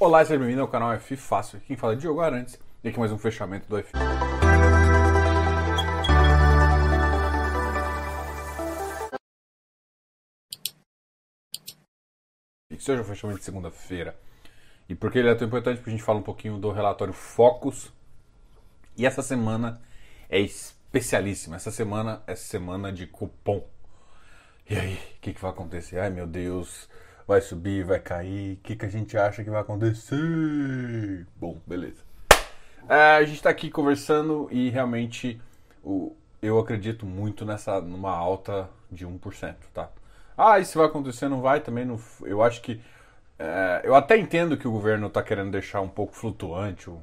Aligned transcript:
Olá, 0.00 0.24
seja 0.24 0.40
bem-vindo 0.40 0.60
ao 0.60 0.66
canal 0.66 0.92
F 0.94 1.16
Fácil. 1.16 1.60
Quem 1.60 1.76
fala 1.76 1.92
é 1.92 1.96
Diogo 1.96 2.20
Arantes 2.20 2.58
e 2.82 2.88
aqui 2.88 2.98
mais 2.98 3.12
um 3.12 3.16
fechamento 3.16 3.68
do 3.68 3.78
F. 3.78 3.92
E 12.72 12.76
que 12.76 12.82
seja 12.82 13.02
o 13.02 13.04
fechamento 13.04 13.38
de 13.38 13.44
segunda-feira. 13.44 14.18
E 14.88 14.96
por 14.96 15.12
que 15.12 15.20
ele 15.20 15.28
é 15.28 15.34
tão 15.36 15.46
importante? 15.46 15.76
Porque 15.76 15.90
a 15.90 15.92
gente 15.92 16.02
fala 16.02 16.18
um 16.18 16.22
pouquinho 16.22 16.58
do 16.58 16.72
relatório 16.72 17.14
Focus. 17.14 17.92
E 18.96 19.06
essa 19.06 19.22
semana 19.22 19.80
é 20.28 20.40
especialíssima. 20.40 21.54
Essa 21.54 21.70
semana 21.70 22.20
é 22.26 22.34
semana 22.34 22.92
de 22.92 23.06
cupom. 23.06 23.64
E 24.68 24.76
aí, 24.76 24.94
o 24.94 25.20
que, 25.20 25.32
que 25.32 25.40
vai 25.40 25.52
acontecer? 25.52 26.00
Ai 26.00 26.10
meu 26.10 26.26
Deus, 26.26 26.88
vai 27.26 27.40
subir, 27.40 27.84
vai 27.84 28.00
cair, 28.00 28.54
o 28.54 28.56
que, 28.58 28.76
que 28.76 28.86
a 28.86 28.88
gente 28.88 29.16
acha 29.16 29.42
que 29.42 29.50
vai 29.50 29.60
acontecer? 29.60 31.26
Bom, 31.36 31.58
beleza. 31.66 32.02
É, 32.88 33.16
a 33.16 33.24
gente 33.24 33.36
está 33.36 33.50
aqui 33.50 33.70
conversando 33.70 34.48
e 34.50 34.68
realmente 34.68 35.40
o, 35.82 36.14
eu 36.42 36.58
acredito 36.58 37.06
muito 37.06 37.44
nessa 37.44 37.80
numa 37.80 38.12
alta 38.14 38.68
de 38.90 39.06
1%, 39.06 39.54
tá? 39.72 39.88
Ah, 40.36 40.58
isso 40.58 40.78
vai 40.78 40.86
acontecer, 40.86 41.28
não 41.28 41.40
vai 41.40 41.60
também. 41.60 41.84
Não, 41.84 41.98
eu 42.22 42.42
acho 42.42 42.60
que. 42.60 42.80
É, 43.38 43.82
eu 43.84 43.94
até 43.94 44.16
entendo 44.16 44.56
que 44.56 44.68
o 44.68 44.70
governo 44.70 45.06
está 45.06 45.22
querendo 45.22 45.50
deixar 45.50 45.80
um 45.80 45.88
pouco 45.88 46.14
flutuante 46.14 46.90
o, 46.90 47.00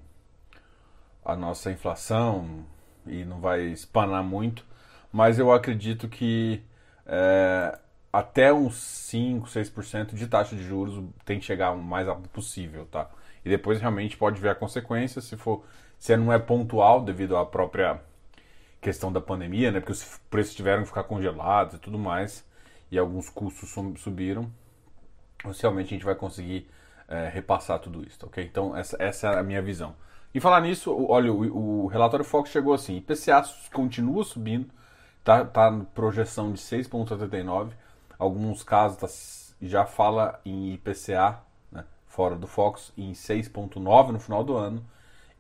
a 1.26 1.36
nossa 1.36 1.72
inflação 1.72 2.66
e 3.06 3.26
não 3.26 3.40
vai 3.40 3.64
espanar 3.64 4.24
muito, 4.24 4.66
mas 5.12 5.40
eu 5.40 5.52
acredito 5.52 6.08
que 6.08 6.64
é, 7.06 7.78
até 8.12 8.52
uns 8.54 8.76
5, 8.76 9.48
6% 9.48 10.14
de 10.14 10.28
taxa 10.28 10.56
de 10.56 10.64
juros 10.64 11.02
tem 11.24 11.40
que 11.40 11.46
chegar 11.46 11.72
o 11.72 11.82
mais 11.82 12.08
rápido 12.08 12.28
possível, 12.30 12.86
tá? 12.86 13.10
E 13.46 13.50
depois 13.50 13.80
realmente 13.80 14.18
pode 14.18 14.40
ver 14.40 14.50
a 14.50 14.56
consequência 14.56 15.22
se 15.22 15.38
for 15.38 15.64
se 15.98 16.16
não 16.18 16.34
é 16.34 16.40
pontual 16.40 17.02
devido 17.02 17.38
à 17.38 17.46
própria 17.46 18.02
questão 18.82 19.14
da 19.14 19.22
pandemia, 19.22 19.72
né? 19.72 19.80
Porque 19.80 19.94
os 19.94 20.20
preços 20.30 20.56
tiveram 20.56 20.82
que 20.82 20.90
ficar 20.90 21.04
congelados 21.04 21.76
e 21.76 21.78
tudo 21.78 21.98
mais, 21.98 22.46
e 22.90 22.98
alguns 22.98 23.30
custos 23.30 23.70
subiram. 24.02 24.52
Realmente 25.60 25.88
a 25.88 25.90
gente 25.90 26.06
vai 26.06 26.16
conseguir 26.16 26.68
é, 27.08 27.30
repassar 27.30 27.80
tudo 27.80 28.04
isso, 28.04 28.26
ok? 28.26 28.44
Então 28.44 28.76
essa, 28.76 28.98
essa 29.00 29.28
é 29.28 29.40
a 29.40 29.44
minha 29.44 29.62
visão. 29.62 29.96
E 30.34 30.40
falar 30.40 30.62
nisso, 30.62 30.94
olha, 31.10 31.32
o, 31.32 31.86
o 31.86 31.88
relatório 31.88 32.26
Fox 32.26 32.50
chegou 32.50 32.74
assim: 32.74 32.98
IPCA 32.98 33.44
continua 33.72 34.24
subindo, 34.24 34.70
tá, 35.24 35.46
tá 35.46 35.72
projeção 35.94 36.52
de 36.52 36.60
6,89 36.60 37.72
alguns 38.22 38.64
casos 38.64 38.98
tá, 38.98 39.08
já 39.66 39.84
fala 39.84 40.40
em 40.46 40.74
IPCA, 40.74 41.40
né, 41.72 41.84
fora 42.06 42.36
do 42.36 42.46
Fox, 42.46 42.94
em 42.96 43.14
6,9 43.14 44.12
no 44.12 44.20
final 44.20 44.44
do 44.44 44.56
ano 44.56 44.86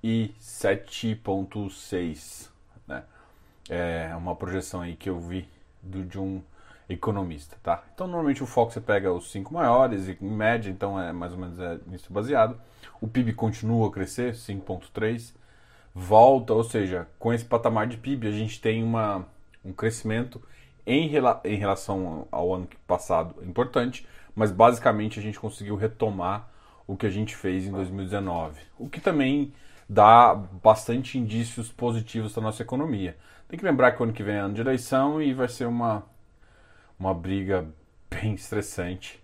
e 0.03 0.33
7,6. 0.41 2.49
Né? 2.88 3.03
É 3.69 4.15
uma 4.15 4.35
projeção 4.35 4.81
aí 4.81 4.95
que 4.95 5.11
eu 5.11 5.19
vi 5.19 5.47
do, 5.79 6.03
de 6.03 6.19
um 6.19 6.41
economista. 6.89 7.55
Tá? 7.61 7.83
Então, 7.93 8.07
normalmente 8.07 8.41
o 8.41 8.47
Fox 8.47 8.73
você 8.73 8.81
pega 8.81 9.13
os 9.13 9.31
cinco 9.31 9.53
maiores, 9.53 10.07
e, 10.07 10.17
em 10.19 10.31
média, 10.31 10.71
então 10.71 10.99
é 10.99 11.11
mais 11.11 11.33
ou 11.33 11.38
menos 11.38 11.59
é 11.59 11.77
nisso 11.85 12.11
baseado. 12.11 12.59
O 12.99 13.07
PIB 13.07 13.33
continua 13.33 13.89
a 13.89 13.91
crescer, 13.91 14.33
5,3. 14.33 15.35
Volta, 15.93 16.53
ou 16.53 16.63
seja, 16.63 17.07
com 17.19 17.31
esse 17.31 17.45
patamar 17.45 17.85
de 17.85 17.97
PIB, 17.97 18.27
a 18.27 18.31
gente 18.31 18.59
tem 18.59 18.83
uma, 18.83 19.27
um 19.63 19.71
crescimento 19.71 20.41
em, 20.85 21.07
rela 21.07 21.41
em 21.43 21.55
relação 21.55 22.27
ao 22.31 22.53
ano 22.53 22.67
passado 22.87 23.35
importante, 23.43 24.07
mas 24.35 24.51
basicamente 24.51 25.19
a 25.19 25.21
gente 25.21 25.39
conseguiu 25.39 25.75
retomar 25.75 26.49
o 26.88 26.95
que 26.95 27.05
a 27.05 27.09
gente 27.09 27.35
fez 27.35 27.65
em 27.65 27.71
2019, 27.71 28.59
o 28.77 28.89
que 28.89 28.99
também 28.99 29.53
dá 29.88 30.33
bastante 30.33 31.17
indícios 31.17 31.71
positivos 31.71 32.33
para 32.33 32.43
nossa 32.43 32.61
economia. 32.61 33.17
Tem 33.47 33.59
que 33.59 33.65
lembrar 33.65 33.91
que 33.91 34.01
o 34.01 34.03
ano 34.03 34.13
que 34.13 34.23
vem 34.23 34.35
é 34.35 34.39
ano 34.39 34.53
de 34.53 34.61
eleição 34.61 35.22
e 35.22 35.33
vai 35.33 35.47
ser 35.47 35.66
uma, 35.66 36.03
uma 36.97 37.13
briga 37.13 37.67
bem 38.09 38.33
estressante 38.33 39.22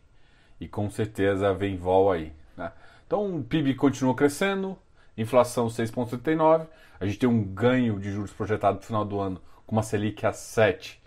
e 0.59 0.67
com 0.67 0.89
certeza 0.89 1.53
vem 1.53 1.77
vol 1.77 2.11
aí. 2.11 2.33
Né? 2.55 2.71
Então 3.05 3.37
o 3.37 3.43
PIB 3.43 3.75
continua 3.75 4.13
crescendo, 4.13 4.77
inflação 5.17 5.67
6,79, 5.67 6.67
a 6.99 7.05
gente 7.05 7.19
tem 7.19 7.29
um 7.29 7.43
ganho 7.43 7.99
de 7.99 8.11
juros 8.11 8.33
projetado 8.33 8.77
no 8.77 8.83
final 8.83 9.05
do 9.05 9.19
ano 9.19 9.41
com 9.65 9.75
uma 9.75 9.83
Selic 9.83 10.25
a 10.25 10.33
7 10.33 11.01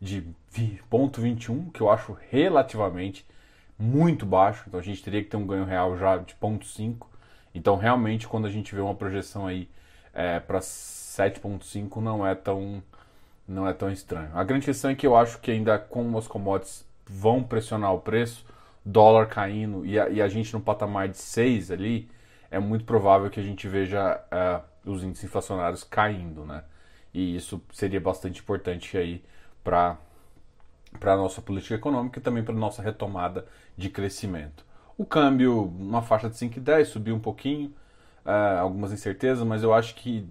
de 0.00 0.22
0,21, 0.52 1.70
que 1.72 1.80
eu 1.80 1.90
acho 1.90 2.16
relativamente 2.30 3.26
muito 3.78 4.24
baixo. 4.26 4.64
Então 4.66 4.80
a 4.80 4.82
gente 4.82 5.02
teria 5.02 5.22
que 5.22 5.28
ter 5.30 5.36
um 5.36 5.46
ganho 5.46 5.64
real 5.64 5.96
já 5.96 6.16
de 6.16 6.34
0,5. 6.34 7.06
Então 7.54 7.76
realmente 7.76 8.26
quando 8.28 8.46
a 8.46 8.50
gente 8.50 8.74
vê 8.74 8.80
uma 8.80 8.94
projeção 8.94 9.46
aí 9.46 9.68
é, 10.14 10.40
para 10.40 10.60
7,5 10.60 12.00
não 12.00 12.26
é 12.26 12.34
tão 12.34 12.82
não 13.46 13.66
é 13.66 13.72
tão 13.72 13.90
estranho. 13.90 14.30
A 14.34 14.44
grande 14.44 14.66
questão 14.66 14.90
é 14.90 14.94
que 14.94 15.06
eu 15.06 15.16
acho 15.16 15.38
que 15.40 15.50
ainda 15.50 15.78
como 15.78 16.18
as 16.18 16.26
commodities 16.28 16.86
vão 17.06 17.42
pressionar 17.42 17.94
o 17.94 18.00
preço, 18.00 18.44
dólar 18.84 19.26
caindo 19.26 19.86
e 19.86 19.98
a, 19.98 20.08
e 20.10 20.20
a 20.20 20.28
gente 20.28 20.52
no 20.52 20.60
patamar 20.60 21.08
de 21.08 21.16
6 21.16 21.70
ali, 21.70 22.10
é 22.50 22.58
muito 22.58 22.84
provável 22.84 23.30
que 23.30 23.40
a 23.40 23.42
gente 23.42 23.66
veja 23.66 24.20
uh, 24.32 24.90
os 24.90 25.02
índices 25.02 25.24
inflacionários 25.24 25.82
caindo, 25.84 26.44
né? 26.44 26.62
E 27.12 27.36
isso 27.36 27.60
seria 27.72 28.00
bastante 28.00 28.40
importante 28.40 28.96
aí 28.96 29.22
para 29.62 29.98
a 31.02 31.16
nossa 31.16 31.40
política 31.40 31.74
econômica 31.74 32.18
e 32.18 32.22
também 32.22 32.42
para 32.42 32.54
a 32.54 32.58
nossa 32.58 32.82
retomada 32.82 33.46
de 33.76 33.90
crescimento. 33.90 34.64
O 34.96 35.04
câmbio, 35.04 35.64
uma 35.78 36.02
faixa 36.02 36.28
de 36.28 36.36
5,10, 36.36 36.86
subiu 36.86 37.14
um 37.14 37.20
pouquinho, 37.20 37.72
uh, 38.26 38.60
algumas 38.60 38.92
incertezas, 38.92 39.46
mas 39.46 39.62
eu 39.62 39.72
acho 39.72 39.94
que 39.94 40.28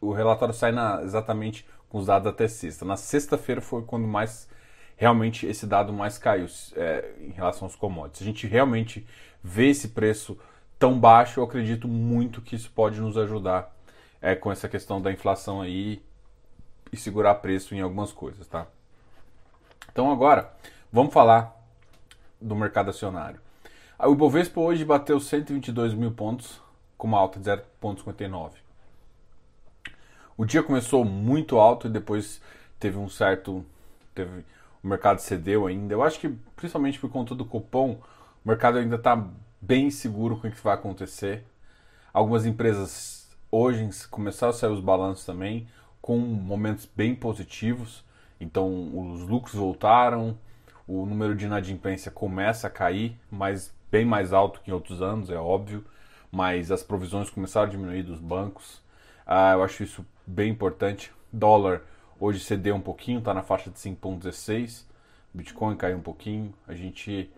o 0.00 0.12
relatório 0.12 0.54
sai 0.54 0.72
na, 0.72 1.02
exatamente 1.02 1.66
com 1.88 1.98
os 1.98 2.06
dados 2.06 2.28
até 2.28 2.46
sexta. 2.46 2.84
Na 2.84 2.96
sexta-feira 2.96 3.60
foi 3.60 3.82
quando 3.82 4.06
mais 4.06 4.48
realmente 4.96 5.46
esse 5.46 5.66
dado 5.66 5.92
mais 5.92 6.18
caiu 6.18 6.46
é, 6.76 7.12
em 7.20 7.30
relação 7.30 7.66
aos 7.66 7.76
commodities. 7.76 8.22
A 8.22 8.24
gente 8.24 8.46
realmente 8.46 9.06
vê 9.42 9.68
esse 9.68 9.88
preço 9.88 10.38
tão 10.78 10.98
baixo, 10.98 11.40
eu 11.40 11.44
acredito 11.44 11.88
muito 11.88 12.40
que 12.40 12.54
isso 12.54 12.70
pode 12.74 13.00
nos 13.00 13.16
ajudar 13.16 13.74
é, 14.20 14.34
com 14.34 14.50
essa 14.50 14.68
questão 14.68 15.00
da 15.00 15.12
inflação 15.12 15.60
aí 15.60 16.02
e 16.92 16.96
segurar 16.96 17.34
preço 17.36 17.74
em 17.74 17.80
algumas 17.80 18.12
coisas, 18.12 18.46
tá? 18.46 18.66
Então 19.90 20.10
agora, 20.10 20.52
vamos 20.92 21.12
falar 21.12 21.54
do 22.40 22.54
mercado 22.54 22.90
acionário. 22.90 23.40
O 23.98 24.12
Ibovespa 24.12 24.60
hoje 24.60 24.84
bateu 24.84 25.18
122 25.18 25.92
mil 25.94 26.12
pontos, 26.12 26.60
com 26.96 27.08
uma 27.08 27.18
alta 27.18 27.40
de 27.40 27.50
0,59. 27.50 28.52
O 30.36 30.44
dia 30.44 30.62
começou 30.62 31.04
muito 31.04 31.58
alto 31.58 31.88
e 31.88 31.90
depois 31.90 32.40
teve 32.78 32.96
um 32.96 33.08
certo... 33.08 33.64
Teve, 34.14 34.44
o 34.82 34.86
mercado 34.86 35.18
cedeu 35.18 35.66
ainda. 35.66 35.94
Eu 35.94 36.02
acho 36.02 36.20
que, 36.20 36.28
principalmente 36.54 37.00
por 37.00 37.10
conta 37.10 37.34
do 37.34 37.44
cupom, 37.44 38.00
o 38.44 38.48
mercado 38.48 38.78
ainda 38.78 38.94
está 38.94 39.28
bem 39.60 39.90
seguro 39.90 40.38
com 40.38 40.46
o 40.46 40.50
que 40.50 40.60
vai 40.60 40.74
acontecer. 40.74 41.44
Algumas 42.12 42.46
empresas 42.46 43.28
hoje 43.50 43.88
começaram 44.08 44.50
a 44.50 44.54
sair 44.54 44.70
os 44.70 44.80
balanços 44.80 45.24
também 45.24 45.68
com 46.08 46.16
momentos 46.16 46.88
bem 46.96 47.14
positivos. 47.14 48.02
Então, 48.40 49.12
os 49.12 49.20
lucros 49.28 49.54
voltaram, 49.54 50.38
o 50.86 51.04
número 51.04 51.34
de 51.34 51.44
inadimplência 51.44 52.10
começa 52.10 52.66
a 52.66 52.70
cair, 52.70 53.14
mas 53.30 53.74
bem 53.90 54.06
mais 54.06 54.32
alto 54.32 54.62
que 54.62 54.70
em 54.70 54.74
outros 54.74 55.02
anos, 55.02 55.28
é 55.28 55.36
óbvio. 55.36 55.84
Mas 56.32 56.72
as 56.72 56.82
provisões 56.82 57.28
começaram 57.28 57.66
a 57.66 57.70
diminuir 57.70 58.04
dos 58.04 58.18
bancos. 58.20 58.80
Ah, 59.26 59.52
eu 59.52 59.62
acho 59.62 59.82
isso 59.82 60.06
bem 60.26 60.50
importante. 60.50 61.12
Dólar 61.30 61.82
hoje 62.18 62.40
cedeu 62.40 62.74
um 62.74 62.80
pouquinho, 62.80 63.18
está 63.18 63.34
na 63.34 63.42
faixa 63.42 63.68
de 63.68 63.78
5,16. 63.78 64.86
Bitcoin 65.34 65.76
caiu 65.76 65.98
um 65.98 66.02
pouquinho. 66.02 66.54
A 66.66 66.72
gente 66.72 67.30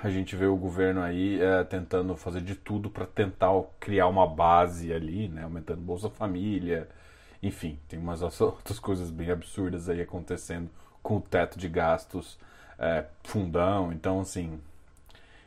a 0.00 0.08
gente 0.08 0.36
vê 0.36 0.46
o 0.46 0.54
governo 0.54 1.02
aí 1.02 1.42
é, 1.42 1.64
tentando 1.64 2.16
fazer 2.16 2.40
de 2.40 2.54
tudo 2.54 2.88
para 2.88 3.04
tentar 3.04 3.50
criar 3.80 4.06
uma 4.06 4.28
base 4.28 4.92
ali, 4.92 5.26
né? 5.26 5.42
aumentando 5.42 5.80
Bolsa 5.80 6.08
Família, 6.08 6.88
enfim, 7.46 7.78
tem 7.88 7.98
umas 7.98 8.22
outras 8.22 8.78
coisas 8.78 9.10
bem 9.10 9.30
absurdas 9.30 9.88
aí 9.88 10.00
acontecendo 10.00 10.70
com 11.02 11.16
o 11.18 11.20
teto 11.20 11.58
de 11.58 11.68
gastos, 11.68 12.38
é, 12.78 13.04
fundão, 13.22 13.92
então 13.92 14.20
assim. 14.20 14.60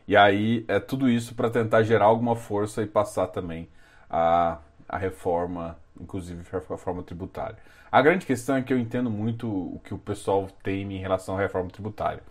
E 0.07 0.15
aí 0.15 0.65
é 0.67 0.79
tudo 0.79 1.09
isso 1.09 1.35
para 1.35 1.49
tentar 1.49 1.83
gerar 1.83 2.05
alguma 2.05 2.35
força 2.35 2.81
e 2.81 2.87
passar 2.87 3.27
também 3.27 3.69
a, 4.09 4.57
a 4.87 4.97
reforma, 4.97 5.77
inclusive 5.99 6.41
a 6.51 6.59
reforma 6.69 7.03
tributária. 7.03 7.57
A 7.91 8.01
grande 8.01 8.25
questão 8.25 8.55
é 8.55 8.61
que 8.61 8.71
eu 8.71 8.79
entendo 8.79 9.09
muito 9.09 9.47
o 9.47 9.81
que 9.83 9.93
o 9.93 9.97
pessoal 9.97 10.47
teme 10.63 10.95
em 10.95 10.99
relação 10.99 11.35
à 11.35 11.39
reforma 11.39 11.69
tributária. 11.69 12.23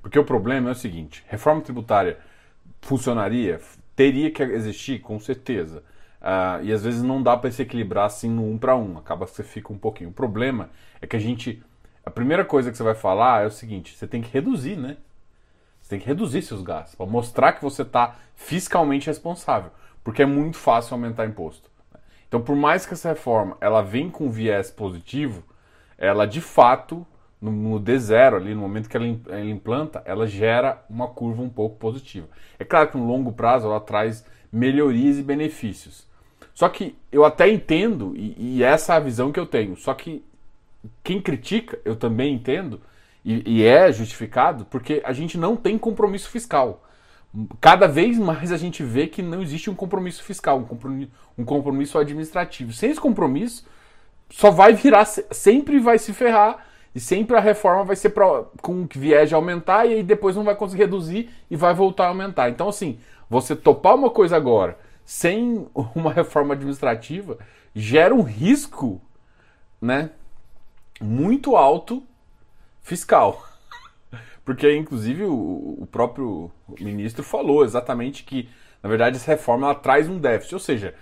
Porque 0.00 0.18
o 0.18 0.24
problema 0.24 0.68
é 0.68 0.72
o 0.72 0.76
seguinte: 0.76 1.24
reforma 1.26 1.62
tributária 1.62 2.18
funcionaria? 2.80 3.60
Teria 3.94 4.30
que 4.30 4.42
existir, 4.42 5.00
com 5.00 5.18
certeza. 5.18 5.82
Uh, 6.26 6.64
e 6.64 6.72
às 6.72 6.82
vezes 6.82 7.04
não 7.04 7.22
dá 7.22 7.36
para 7.36 7.52
se 7.52 7.62
equilibrar 7.62 8.06
assim 8.06 8.28
no 8.28 8.50
um 8.50 8.58
para 8.58 8.74
um, 8.74 8.98
acaba 8.98 9.26
que 9.26 9.30
você 9.30 9.44
fica 9.44 9.72
um 9.72 9.78
pouquinho. 9.78 10.10
O 10.10 10.12
problema 10.12 10.70
é 11.00 11.06
que 11.06 11.14
a 11.14 11.20
gente. 11.20 11.62
A 12.04 12.10
primeira 12.10 12.44
coisa 12.44 12.68
que 12.68 12.76
você 12.76 12.82
vai 12.82 12.96
falar 12.96 13.44
é 13.44 13.46
o 13.46 13.50
seguinte: 13.50 13.96
você 13.96 14.08
tem 14.08 14.20
que 14.20 14.32
reduzir, 14.32 14.74
né? 14.74 14.96
Você 15.80 15.90
tem 15.90 16.00
que 16.00 16.06
reduzir 16.06 16.42
seus 16.42 16.62
gastos 16.62 16.96
para 16.96 17.06
mostrar 17.06 17.52
que 17.52 17.62
você 17.62 17.82
está 17.82 18.16
fiscalmente 18.34 19.06
responsável, 19.06 19.70
porque 20.02 20.20
é 20.20 20.26
muito 20.26 20.56
fácil 20.56 20.94
aumentar 20.94 21.26
imposto. 21.26 21.70
Então, 22.26 22.42
por 22.42 22.56
mais 22.56 22.84
que 22.84 22.94
essa 22.94 23.10
reforma 23.10 23.56
ela 23.60 23.80
vem 23.80 24.10
com 24.10 24.28
viés 24.28 24.68
positivo, 24.68 25.44
ela 25.96 26.26
de 26.26 26.40
fato 26.40 27.06
no, 27.40 27.52
no 27.52 27.80
D0 27.80 28.34
ali, 28.34 28.52
no 28.52 28.62
momento 28.62 28.88
que 28.88 28.96
ela, 28.96 29.06
ela 29.28 29.44
implanta, 29.44 30.02
ela 30.04 30.26
gera 30.26 30.84
uma 30.90 31.06
curva 31.06 31.40
um 31.40 31.48
pouco 31.48 31.76
positiva. 31.76 32.26
É 32.58 32.64
claro 32.64 32.88
que 32.88 32.96
no 32.96 33.06
longo 33.06 33.30
prazo 33.30 33.68
ela 33.68 33.78
traz 33.78 34.26
melhorias 34.50 35.18
e 35.18 35.22
benefícios. 35.22 36.05
Só 36.56 36.70
que 36.70 36.96
eu 37.12 37.22
até 37.22 37.50
entendo, 37.50 38.14
e, 38.16 38.34
e 38.56 38.62
essa 38.62 38.94
é 38.94 38.96
a 38.96 39.00
visão 39.00 39.30
que 39.30 39.38
eu 39.38 39.44
tenho, 39.44 39.76
só 39.76 39.92
que 39.92 40.24
quem 41.04 41.20
critica, 41.20 41.78
eu 41.84 41.94
também 41.94 42.32
entendo, 42.32 42.80
e, 43.22 43.58
e, 43.58 43.62
é 43.62 43.92
justificado, 43.92 44.64
porque 44.64 45.02
a 45.04 45.12
gente 45.12 45.36
não 45.36 45.54
tem 45.54 45.76
compromisso 45.76 46.30
fiscal. 46.30 46.82
Cada 47.60 47.86
vez 47.86 48.18
mais 48.18 48.50
a 48.52 48.56
gente 48.56 48.82
vê 48.82 49.06
que 49.06 49.20
não 49.20 49.42
existe 49.42 49.68
um 49.68 49.74
compromisso 49.74 50.22
fiscal, 50.22 50.66
um 51.36 51.44
compromisso, 51.44 51.98
administrativo. 51.98 52.72
Sem 52.72 52.90
esse 52.90 53.00
compromisso, 53.00 53.66
só 54.30 54.50
vai 54.50 54.72
virar, 54.72 55.04
sempre 55.04 55.78
vai 55.78 55.98
se 55.98 56.14
ferrar 56.14 56.64
e 56.94 57.00
sempre 57.00 57.36
a 57.36 57.40
reforma 57.40 57.84
vai 57.84 57.96
ser 57.96 58.10
pra, 58.10 58.44
com 58.62 58.88
viés 58.94 59.28
de 59.28 59.34
aumentar 59.34 59.84
e 59.84 59.92
aí 59.92 60.02
depois 60.02 60.34
não 60.34 60.44
vai 60.44 60.54
conseguir 60.54 60.84
reduzir 60.84 61.28
e 61.50 61.56
vai 61.56 61.74
voltar 61.74 62.04
a 62.04 62.08
aumentar. 62.08 62.48
Então, 62.48 62.68
assim, 62.68 62.98
você 63.28 63.54
topar 63.54 63.94
uma 63.94 64.08
coisa 64.08 64.36
agora 64.36 64.85
sem 65.06 65.68
uma 65.94 66.12
reforma 66.12 66.54
administrativa 66.54 67.38
gera 67.74 68.14
um 68.14 68.22
risco, 68.22 69.00
né, 69.80 70.10
muito 71.00 71.56
alto 71.56 72.02
fiscal. 72.82 73.46
Porque, 74.44 74.76
inclusive, 74.76 75.24
o, 75.24 75.76
o 75.80 75.88
próprio 75.90 76.50
ministro 76.78 77.22
falou 77.22 77.64
exatamente 77.64 78.24
que, 78.24 78.48
na 78.82 78.88
verdade, 78.88 79.16
essa 79.16 79.30
reforma 79.30 79.74
traz 79.74 80.08
um 80.08 80.18
déficit. 80.18 80.54
Ou 80.54 80.60
seja, 80.60 80.94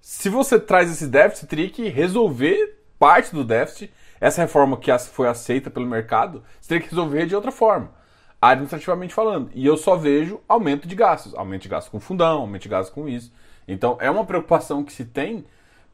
se 0.00 0.28
você 0.28 0.58
traz 0.58 0.90
esse 0.90 1.06
déficit, 1.06 1.48
teria 1.48 1.70
que 1.70 1.88
resolver 1.88 2.82
parte 2.98 3.34
do 3.34 3.44
déficit 3.44 3.92
essa 4.20 4.42
reforma 4.42 4.76
que 4.76 4.96
foi 4.98 5.28
aceita 5.28 5.70
pelo 5.70 5.86
mercado, 5.86 6.42
você 6.60 6.68
teria 6.68 6.82
que 6.82 6.90
resolver 6.90 7.26
de 7.26 7.36
outra 7.36 7.52
forma, 7.52 7.92
administrativamente 8.40 9.14
falando. 9.14 9.50
E 9.54 9.64
eu 9.64 9.76
só 9.76 9.96
vejo 9.96 10.40
aumento 10.48 10.88
de 10.88 10.96
gastos. 10.96 11.34
Aumento 11.34 11.62
de 11.62 11.68
gastos 11.68 11.90
com 11.90 12.00
fundão, 12.00 12.40
aumento 12.40 12.62
de 12.62 12.68
gastos 12.68 12.92
com 12.92 13.08
isso. 13.08 13.32
Então 13.68 13.98
é 14.00 14.10
uma 14.10 14.24
preocupação 14.24 14.82
que 14.82 14.92
se 14.92 15.04
tem, 15.04 15.44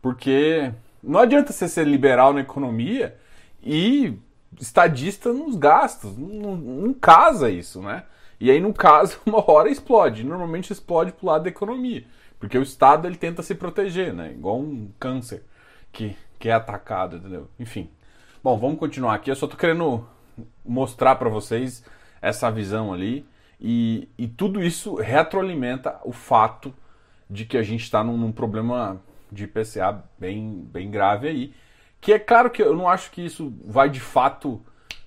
porque 0.00 0.72
não 1.02 1.20
adianta 1.20 1.52
você 1.52 1.68
ser 1.68 1.86
liberal 1.86 2.32
na 2.32 2.40
economia 2.40 3.16
e 3.62 4.16
estadista 4.58 5.32
nos 5.32 5.56
gastos. 5.56 6.16
Não, 6.16 6.56
não 6.56 6.94
casa 6.94 7.50
isso, 7.50 7.82
né? 7.82 8.04
E 8.40 8.50
aí, 8.50 8.60
no 8.60 8.72
caso, 8.72 9.18
uma 9.26 9.50
hora 9.50 9.68
explode. 9.68 10.24
Normalmente 10.24 10.72
explode 10.72 11.12
pro 11.12 11.26
lado 11.26 11.44
da 11.44 11.48
economia. 11.48 12.04
Porque 12.38 12.58
o 12.58 12.62
Estado 12.62 13.06
ele 13.06 13.16
tenta 13.16 13.42
se 13.42 13.54
proteger, 13.54 14.12
né? 14.12 14.32
Igual 14.32 14.60
um 14.60 14.90
câncer 14.98 15.44
que, 15.92 16.16
que 16.38 16.48
é 16.48 16.52
atacado, 16.52 17.16
entendeu? 17.16 17.48
Enfim. 17.58 17.90
Bom, 18.42 18.58
vamos 18.58 18.78
continuar 18.78 19.14
aqui. 19.14 19.30
Eu 19.30 19.36
só 19.36 19.46
tô 19.46 19.56
querendo 19.56 20.06
mostrar 20.64 21.16
para 21.16 21.30
vocês 21.30 21.82
essa 22.20 22.50
visão 22.50 22.92
ali. 22.92 23.26
E, 23.60 24.08
e, 24.18 24.26
tudo 24.28 24.62
isso 24.62 24.96
retroalimenta 24.96 25.98
o 26.04 26.12
fato 26.12 26.74
de 27.28 27.44
que 27.44 27.56
a 27.56 27.62
gente 27.62 27.82
está 27.82 28.02
num, 28.02 28.16
num, 28.16 28.32
problema 28.32 29.00
de 29.30 29.44
IPCA 29.44 30.04
bem, 30.18 30.66
bem 30.70 30.90
grave 30.90 31.28
aí. 31.28 31.54
Que 32.00 32.12
é 32.12 32.18
claro 32.18 32.50
que 32.50 32.62
eu 32.62 32.74
não 32.76 32.88
acho 32.88 33.10
que 33.10 33.24
isso 33.24 33.52
vai 33.64 33.88
de 33.88 34.00
fato 34.00 34.60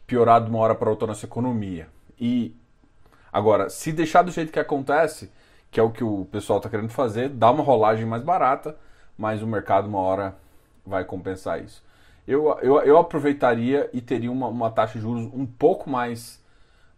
piorar 0.05 0.43
de 0.43 0.49
uma 0.49 0.59
hora 0.59 0.75
para 0.75 0.89
outra 0.89 1.07
nossa 1.07 1.25
economia. 1.25 1.87
E 2.19 2.55
agora, 3.31 3.69
se 3.69 3.91
deixar 3.91 4.23
do 4.23 4.31
jeito 4.31 4.51
que 4.51 4.59
acontece, 4.59 5.31
que 5.69 5.79
é 5.79 5.83
o 5.83 5.91
que 5.91 6.03
o 6.03 6.25
pessoal 6.31 6.57
está 6.57 6.69
querendo 6.69 6.89
fazer, 6.89 7.29
dá 7.29 7.51
uma 7.51 7.63
rolagem 7.63 8.05
mais 8.05 8.23
barata, 8.23 8.77
mas 9.17 9.41
o 9.41 9.47
mercado 9.47 9.87
uma 9.87 9.99
hora 9.99 10.35
vai 10.85 11.03
compensar 11.05 11.63
isso 11.63 11.85
eu, 12.27 12.59
eu, 12.61 12.81
eu 12.81 12.97
aproveitaria 12.97 13.89
e 13.93 14.01
teria 14.01 14.31
uma, 14.31 14.47
uma 14.47 14.69
taxa 14.69 14.93
de 14.93 14.99
juros 14.99 15.31
um 15.33 15.45
pouco 15.45 15.89
mais 15.89 16.43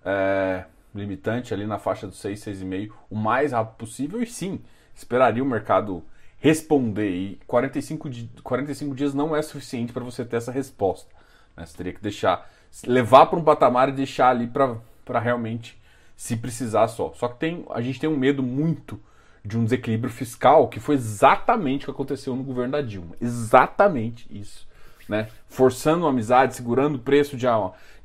é, 0.04 0.66
limitante, 0.94 1.54
ali 1.54 1.68
na 1.68 1.77
faixa 1.77 2.07
dos 2.07 2.18
6, 2.18 2.44
6,5, 2.44 2.92
o 3.10 3.16
mais 3.16 3.51
rápido 3.51 3.75
possível. 3.75 4.24
E 4.24 4.25
sim, 4.25 4.60
esperaria 5.00 5.44
o 5.44 5.46
mercado 5.46 6.04
responder. 6.38 7.10
E 7.10 7.40
45, 7.48 8.10
45 8.44 8.96
dias 8.96 9.13
não 9.13 9.36
é 9.36 9.42
suficiente 9.42 9.92
para 9.92 10.04
você 10.04 10.24
ter 10.24 10.38
essa 10.38 10.51
resposta. 10.51 11.10
Né? 11.56 11.66
Você 11.66 11.75
teria 11.75 11.94
que 11.94 12.01
deixar, 12.01 12.50
levar 12.86 13.25
para 13.25 13.40
um 13.40 13.44
patamar 13.44 13.90
e 13.90 13.94
deixar 13.94 14.30
ali 14.30 14.48
para 14.48 15.19
realmente 15.19 15.80
se 16.16 16.36
precisar 16.36 16.88
só. 16.88 17.13
Só 17.16 17.28
que 17.28 17.40
tem, 17.40 17.66
a 17.69 17.81
gente 17.81 18.00
tem 18.00 18.10
um 18.10 18.18
medo 18.18 18.44
muito 18.44 19.00
de 19.44 19.57
um 19.57 19.63
desequilíbrio 19.63 20.12
fiscal, 20.12 20.68
que 20.68 20.80
foi 20.80 20.96
exatamente 20.96 21.84
o 21.84 21.86
que 21.86 21.92
aconteceu 21.92 22.36
no 22.36 22.44
governo 22.44 22.74
da 22.74 22.81
Dilma. 22.81 23.16
Exatamente 23.22 24.28
isso 24.30 24.69
né? 25.10 25.28
Forçando 25.48 26.06
amizade, 26.06 26.56
segurando 26.56 26.95
o 26.95 27.00
preço 27.00 27.36
de, 27.36 27.48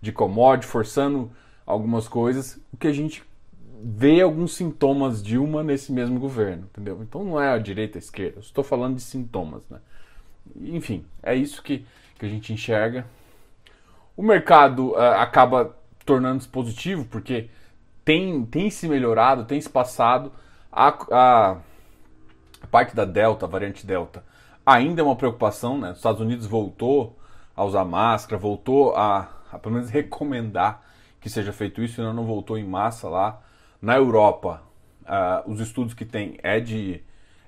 de 0.01 0.11
commodity, 0.11 0.67
forçando 0.67 1.31
algumas 1.67 2.09
coisas, 2.09 2.59
o 2.73 2.79
que 2.79 2.89
a 2.89 2.93
gente 2.93 3.23
vê 3.83 4.21
alguns 4.21 4.55
sintomas 4.55 5.23
de 5.23 5.39
uma 5.39 5.63
nesse 5.63 5.93
mesmo 5.93 6.19
governo, 6.19 6.69
entendeu? 6.71 7.03
Então 7.03 7.25
não 7.25 7.41
é 7.41 7.53
a 7.53 7.59
direita 7.59 7.99
a 7.99 8.01
esquerda, 8.01 8.41
estou 8.41 8.63
falando 8.63 8.97
de 8.97 9.03
sintomas, 9.03 9.63
né? 9.69 9.79
Enfim, 10.57 11.05
é 11.23 11.35
isso 11.35 11.63
que, 11.63 11.85
que 12.19 12.27
a 12.27 12.29
gente 12.29 12.53
enxerga. 12.53 13.07
O 14.17 14.23
mercado 14.23 14.93
uh, 14.93 14.99
acaba 15.19 15.77
tornando-se 16.05 16.49
positivo 16.49 17.05
porque 17.07 17.49
tem, 18.05 18.45
tem 18.45 18.71
se 18.71 18.87
melhorado, 18.87 19.45
tem 19.45 19.61
se 19.61 19.69
passado. 19.69 20.31
A, 20.71 20.89
a, 21.11 21.57
a 22.61 22.67
parte 22.71 22.95
da 22.95 23.05
Delta, 23.05 23.47
a 23.47 23.49
variante 23.49 23.87
Delta, 23.87 24.23
ainda 24.65 25.01
é 25.01 25.05
uma 25.05 25.17
preocupação, 25.17 25.79
né? 25.79 25.93
Os 25.93 25.97
Estados 25.97 26.21
Unidos 26.21 26.47
voltou 26.47 27.19
a 27.57 27.65
usar 27.65 27.85
máscara, 27.85 28.41
voltou 28.41 28.95
a, 28.95 29.29
a 29.51 29.59
pelo 29.59 29.75
menos 29.75 29.91
recomendar 29.91 30.83
que 31.21 31.31
seja 31.31 31.53
feito 31.53 31.83
isso, 31.83 32.01
ainda 32.01 32.13
não 32.13 32.27
voltou 32.27 32.59
em 32.59 32.65
massa 32.65 33.09
lá. 33.09 33.41
Na 33.85 33.97
Europa, 33.97 34.63
uh, 35.03 35.51
os 35.51 35.61
estudos 35.61 35.93
que 35.93 36.07
tem 36.07 36.39
é 36.43 36.59
de, 36.59 37.03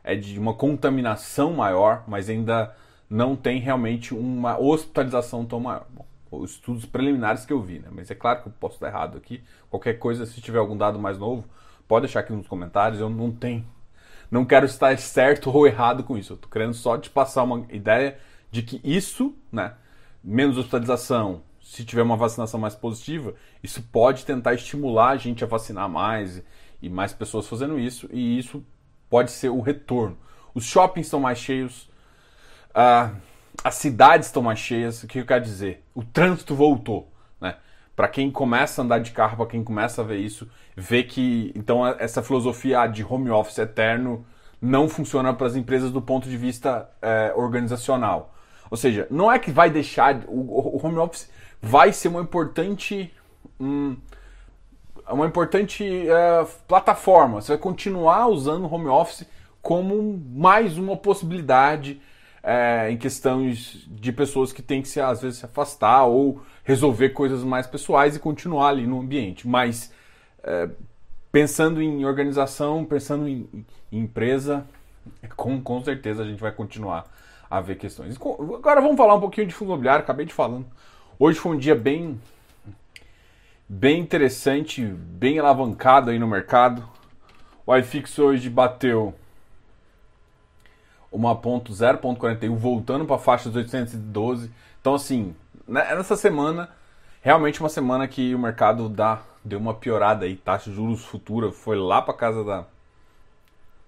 é 0.04 0.14
de 0.14 0.38
uma 0.38 0.52
contaminação 0.52 1.54
maior, 1.54 2.04
mas 2.06 2.28
ainda 2.28 2.76
não 3.08 3.34
tem 3.34 3.58
realmente 3.58 4.12
uma 4.12 4.60
hospitalização 4.60 5.46
tão 5.46 5.60
maior. 5.60 5.86
Bom, 5.88 6.04
os 6.30 6.50
estudos 6.50 6.84
preliminares 6.84 7.46
que 7.46 7.54
eu 7.54 7.62
vi, 7.62 7.78
né? 7.78 7.88
Mas 7.90 8.10
é 8.10 8.14
claro 8.14 8.42
que 8.42 8.48
eu 8.48 8.52
posso 8.60 8.74
estar 8.74 8.88
errado 8.88 9.16
aqui. 9.16 9.42
Qualquer 9.70 9.94
coisa, 9.94 10.26
se 10.26 10.38
tiver 10.42 10.58
algum 10.58 10.76
dado 10.76 10.98
mais 10.98 11.16
novo, 11.16 11.42
pode 11.88 12.04
deixar 12.04 12.20
aqui 12.20 12.34
nos 12.34 12.46
comentários. 12.46 13.00
Eu 13.00 13.08
não 13.08 13.32
tenho 13.32 13.64
não 14.30 14.44
quero 14.44 14.66
estar 14.66 14.94
certo 15.00 15.50
ou 15.50 15.66
errado 15.66 16.04
com 16.04 16.18
isso. 16.18 16.34
Eu 16.34 16.36
tô 16.36 16.48
querendo 16.48 16.74
só 16.74 16.98
te 16.98 17.08
passar 17.08 17.44
uma 17.44 17.64
ideia 17.70 18.18
de 18.50 18.62
que 18.62 18.78
isso, 18.84 19.34
né, 19.50 19.72
menos 20.22 20.58
hospitalização, 20.58 21.40
se 21.66 21.84
tiver 21.84 22.02
uma 22.02 22.16
vacinação 22.16 22.60
mais 22.60 22.76
positiva, 22.76 23.34
isso 23.60 23.82
pode 23.82 24.24
tentar 24.24 24.54
estimular 24.54 25.10
a 25.10 25.16
gente 25.16 25.42
a 25.42 25.48
vacinar 25.48 25.88
mais 25.88 26.40
e 26.80 26.88
mais 26.88 27.12
pessoas 27.12 27.48
fazendo 27.48 27.76
isso, 27.76 28.08
e 28.12 28.38
isso 28.38 28.64
pode 29.10 29.32
ser 29.32 29.48
o 29.48 29.60
retorno. 29.60 30.16
Os 30.54 30.64
shoppings 30.64 31.08
estão 31.08 31.18
mais 31.18 31.38
cheios, 31.38 31.90
as 33.64 33.74
cidades 33.74 34.28
estão 34.28 34.42
mais 34.42 34.60
cheias. 34.60 35.02
O 35.02 35.08
que 35.08 35.18
eu 35.18 35.26
quero 35.26 35.42
dizer? 35.42 35.82
O 35.92 36.04
trânsito 36.04 36.54
voltou. 36.54 37.12
Né? 37.40 37.56
Para 37.96 38.06
quem 38.06 38.30
começa 38.30 38.80
a 38.80 38.84
andar 38.84 39.00
de 39.00 39.10
carro, 39.10 39.36
para 39.36 39.46
quem 39.46 39.64
começa 39.64 40.02
a 40.02 40.04
ver 40.04 40.18
isso, 40.18 40.48
vê 40.76 41.02
que 41.02 41.52
então 41.56 41.84
essa 41.84 42.22
filosofia 42.22 42.86
de 42.86 43.04
home 43.04 43.28
office 43.30 43.58
eterno 43.58 44.24
não 44.62 44.88
funciona 44.88 45.34
para 45.34 45.48
as 45.48 45.56
empresas 45.56 45.90
do 45.90 46.00
ponto 46.00 46.28
de 46.28 46.36
vista 46.36 46.88
é, 47.02 47.32
organizacional. 47.34 48.32
Ou 48.70 48.76
seja, 48.76 49.06
não 49.10 49.30
é 49.30 49.38
que 49.38 49.50
vai 49.50 49.68
deixar 49.68 50.22
o, 50.28 50.76
o 50.76 50.80
home 50.86 50.98
office 50.98 51.28
vai 51.66 51.92
ser 51.92 52.08
uma 52.08 52.20
importante 52.20 53.12
hum, 53.60 53.96
uma 55.08 55.26
importante 55.26 55.84
é, 55.84 56.46
plataforma. 56.66 57.40
Você 57.40 57.52
vai 57.52 57.58
continuar 57.58 58.26
usando 58.28 58.64
o 58.64 58.72
home 58.72 58.88
office 58.88 59.26
como 59.62 60.20
mais 60.34 60.78
uma 60.78 60.96
possibilidade 60.96 62.00
é, 62.42 62.90
em 62.90 62.96
questões 62.96 63.86
de 63.88 64.12
pessoas 64.12 64.52
que 64.52 64.62
têm 64.62 64.82
que 64.82 64.88
se, 64.88 65.00
às 65.00 65.20
vezes 65.22 65.38
se 65.38 65.44
afastar 65.44 66.04
ou 66.04 66.40
resolver 66.64 67.10
coisas 67.10 67.42
mais 67.42 67.66
pessoais 67.66 68.16
e 68.16 68.20
continuar 68.20 68.68
ali 68.68 68.86
no 68.86 69.00
ambiente. 69.00 69.46
Mas 69.46 69.92
é, 70.42 70.68
pensando 71.30 71.82
em 71.82 72.04
organização, 72.04 72.84
pensando 72.84 73.28
em, 73.28 73.48
em, 73.90 74.00
empresa, 74.00 74.66
com, 75.36 75.60
com 75.60 75.82
certeza 75.82 76.22
a 76.22 76.26
gente 76.26 76.40
vai 76.40 76.52
continuar 76.52 77.06
a 77.48 77.60
ver 77.60 77.76
questões. 77.76 78.16
Agora 78.16 78.80
vamos 78.80 78.96
falar 78.96 79.14
um 79.14 79.20
pouquinho 79.20 79.46
de 79.46 79.54
fundo 79.54 79.68
imobiliário, 79.68 80.02
acabei 80.02 80.26
de 80.26 80.32
falando. 80.32 80.66
Hoje 81.18 81.38
foi 81.38 81.56
um 81.56 81.58
dia 81.58 81.74
bem 81.74 82.20
bem 83.66 84.00
interessante, 84.00 84.84
bem 84.84 85.38
alavancado 85.38 86.10
aí 86.10 86.18
no 86.18 86.26
mercado. 86.26 86.86
O 87.64 87.74
iFix 87.74 88.18
hoje 88.18 88.50
bateu 88.50 89.14
uma 91.10 91.34
ponto 91.34 91.72
0.41, 91.72 92.54
voltando 92.54 93.06
para 93.06 93.16
a 93.16 93.18
faixa 93.18 93.48
dos 93.48 93.56
812. 93.56 94.52
Então 94.78 94.94
assim, 94.94 95.34
né, 95.66 95.94
nessa 95.94 96.16
semana 96.16 96.68
realmente 97.22 97.60
uma 97.60 97.70
semana 97.70 98.06
que 98.06 98.34
o 98.34 98.38
mercado 98.38 98.86
dá, 98.86 99.22
deu 99.42 99.58
uma 99.58 99.72
piorada 99.72 100.26
aí, 100.26 100.36
taxa 100.36 100.68
de 100.68 100.76
juros 100.76 101.02
futura 101.02 101.50
foi 101.50 101.78
lá 101.78 102.02
para 102.02 102.12
casa 102.12 102.44
da 102.44 102.66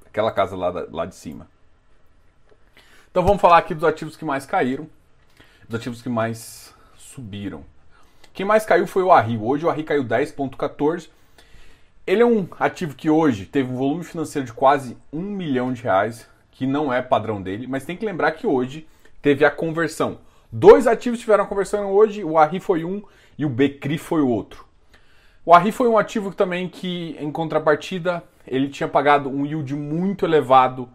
aquela 0.06 0.32
casa 0.32 0.56
lá, 0.56 0.70
da, 0.70 0.87
lá 0.90 1.04
de 1.04 1.14
cima. 1.14 1.47
Então 3.11 3.23
vamos 3.23 3.42
falar 3.42 3.58
aqui 3.58 3.75
dos 3.75 3.85
ativos 3.85 4.16
que 4.16 4.25
mais 4.25 4.47
caíram, 4.47 4.88
dos 5.68 5.78
ativos 5.78 6.00
que 6.00 6.08
mais 6.08 6.75
subiram. 7.18 7.64
Quem 8.32 8.46
mais 8.46 8.64
caiu 8.64 8.87
foi 8.87 9.02
o 9.02 9.10
Arri. 9.10 9.37
Hoje 9.37 9.66
o 9.66 9.70
Arri 9.70 9.82
caiu 9.82 10.04
10,14. 10.04 11.08
Ele 12.06 12.22
é 12.22 12.26
um 12.26 12.46
ativo 12.58 12.94
que 12.94 13.10
hoje 13.10 13.44
teve 13.44 13.70
um 13.70 13.76
volume 13.76 14.04
financeiro 14.04 14.46
de 14.46 14.52
quase 14.52 14.96
um 15.12 15.22
milhão 15.22 15.72
de 15.72 15.82
reais, 15.82 16.28
que 16.52 16.66
não 16.66 16.92
é 16.92 17.02
padrão 17.02 17.42
dele, 17.42 17.66
mas 17.66 17.84
tem 17.84 17.96
que 17.96 18.06
lembrar 18.06 18.32
que 18.32 18.46
hoje 18.46 18.87
teve 19.20 19.44
a 19.44 19.50
conversão. 19.50 20.18
Dois 20.50 20.87
ativos 20.87 21.18
tiveram 21.18 21.44
a 21.44 21.46
conversão 21.46 21.90
hoje, 21.92 22.25
o 22.25 22.38
Arri 22.38 22.60
foi 22.60 22.84
um 22.84 23.02
e 23.37 23.44
o 23.44 23.50
Becri 23.50 23.98
foi 23.98 24.22
o 24.22 24.28
outro. 24.28 24.64
O 25.44 25.52
Arri 25.52 25.72
foi 25.72 25.88
um 25.88 25.98
ativo 25.98 26.32
também 26.32 26.68
que, 26.68 27.16
em 27.20 27.30
contrapartida, 27.30 28.22
ele 28.46 28.68
tinha 28.68 28.88
pagado 28.88 29.28
um 29.28 29.44
yield 29.44 29.75
muito 29.75 30.25
elevado 30.25 30.88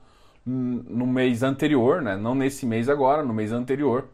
no 0.46 1.06
mês 1.06 1.44
anterior, 1.44 2.02
né? 2.02 2.18
não 2.18 2.34
nesse 2.34 2.66
mês 2.66 2.90
agora, 2.90 3.24
no 3.24 3.34
mês 3.34 3.52
anterior, 3.52 4.08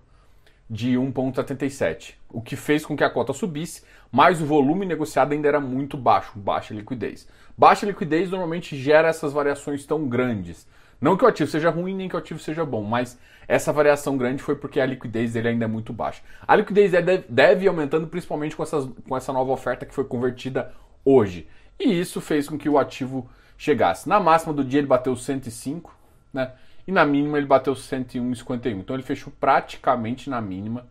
de 0.69 0.91
1,77, 0.91 2.13
o 2.29 2.41
que 2.41 2.55
fez 2.55 2.85
com 2.85 2.95
que 2.95 3.03
a 3.03 3.09
cota 3.09 3.33
subisse, 3.33 3.83
mas 4.11 4.41
o 4.41 4.45
volume 4.45 4.85
negociado 4.85 5.31
ainda 5.31 5.47
era 5.47 5.59
muito 5.59 5.97
baixo, 5.97 6.37
baixa 6.37 6.73
liquidez. 6.73 7.27
Baixa 7.57 7.85
liquidez 7.85 8.29
normalmente 8.29 8.77
gera 8.77 9.07
essas 9.07 9.33
variações 9.33 9.85
tão 9.85 10.07
grandes. 10.07 10.67
Não 11.01 11.17
que 11.17 11.23
o 11.23 11.27
ativo 11.27 11.49
seja 11.49 11.69
ruim, 11.69 11.95
nem 11.95 12.07
que 12.07 12.15
o 12.15 12.19
ativo 12.19 12.39
seja 12.39 12.63
bom, 12.65 12.83
mas 12.83 13.17
essa 13.47 13.73
variação 13.73 14.15
grande 14.15 14.43
foi 14.43 14.55
porque 14.55 14.79
a 14.79 14.85
liquidez 14.85 15.33
dele 15.33 15.49
ainda 15.49 15.65
é 15.65 15.67
muito 15.67 15.91
baixa. 15.91 16.21
A 16.47 16.55
liquidez 16.55 16.91
deve, 17.27 17.65
ir 17.65 17.67
aumentando 17.67 18.05
principalmente 18.07 18.55
com, 18.55 18.61
essas, 18.61 18.87
com 19.07 19.17
essa 19.17 19.33
nova 19.33 19.51
oferta 19.51 19.85
que 19.85 19.93
foi 19.93 20.03
convertida 20.03 20.71
hoje. 21.03 21.47
E 21.79 21.99
isso 21.99 22.21
fez 22.21 22.47
com 22.47 22.57
que 22.57 22.69
o 22.69 22.77
ativo 22.77 23.27
chegasse. 23.57 24.07
Na 24.07 24.19
máxima 24.19 24.53
do 24.53 24.63
dia 24.63 24.79
ele 24.79 24.87
bateu 24.87 25.15
105, 25.15 25.95
né? 26.33 26.51
E 26.89 26.91
na 26.91 27.05
mínima 27.05 27.37
ele 27.37 27.45
bateu 27.45 27.75
101,51. 27.75 28.79
Então 28.79 28.95
ele 28.95 29.03
fechou 29.03 29.31
praticamente 29.39 30.27
na 30.27 30.41
mínima 30.41 30.87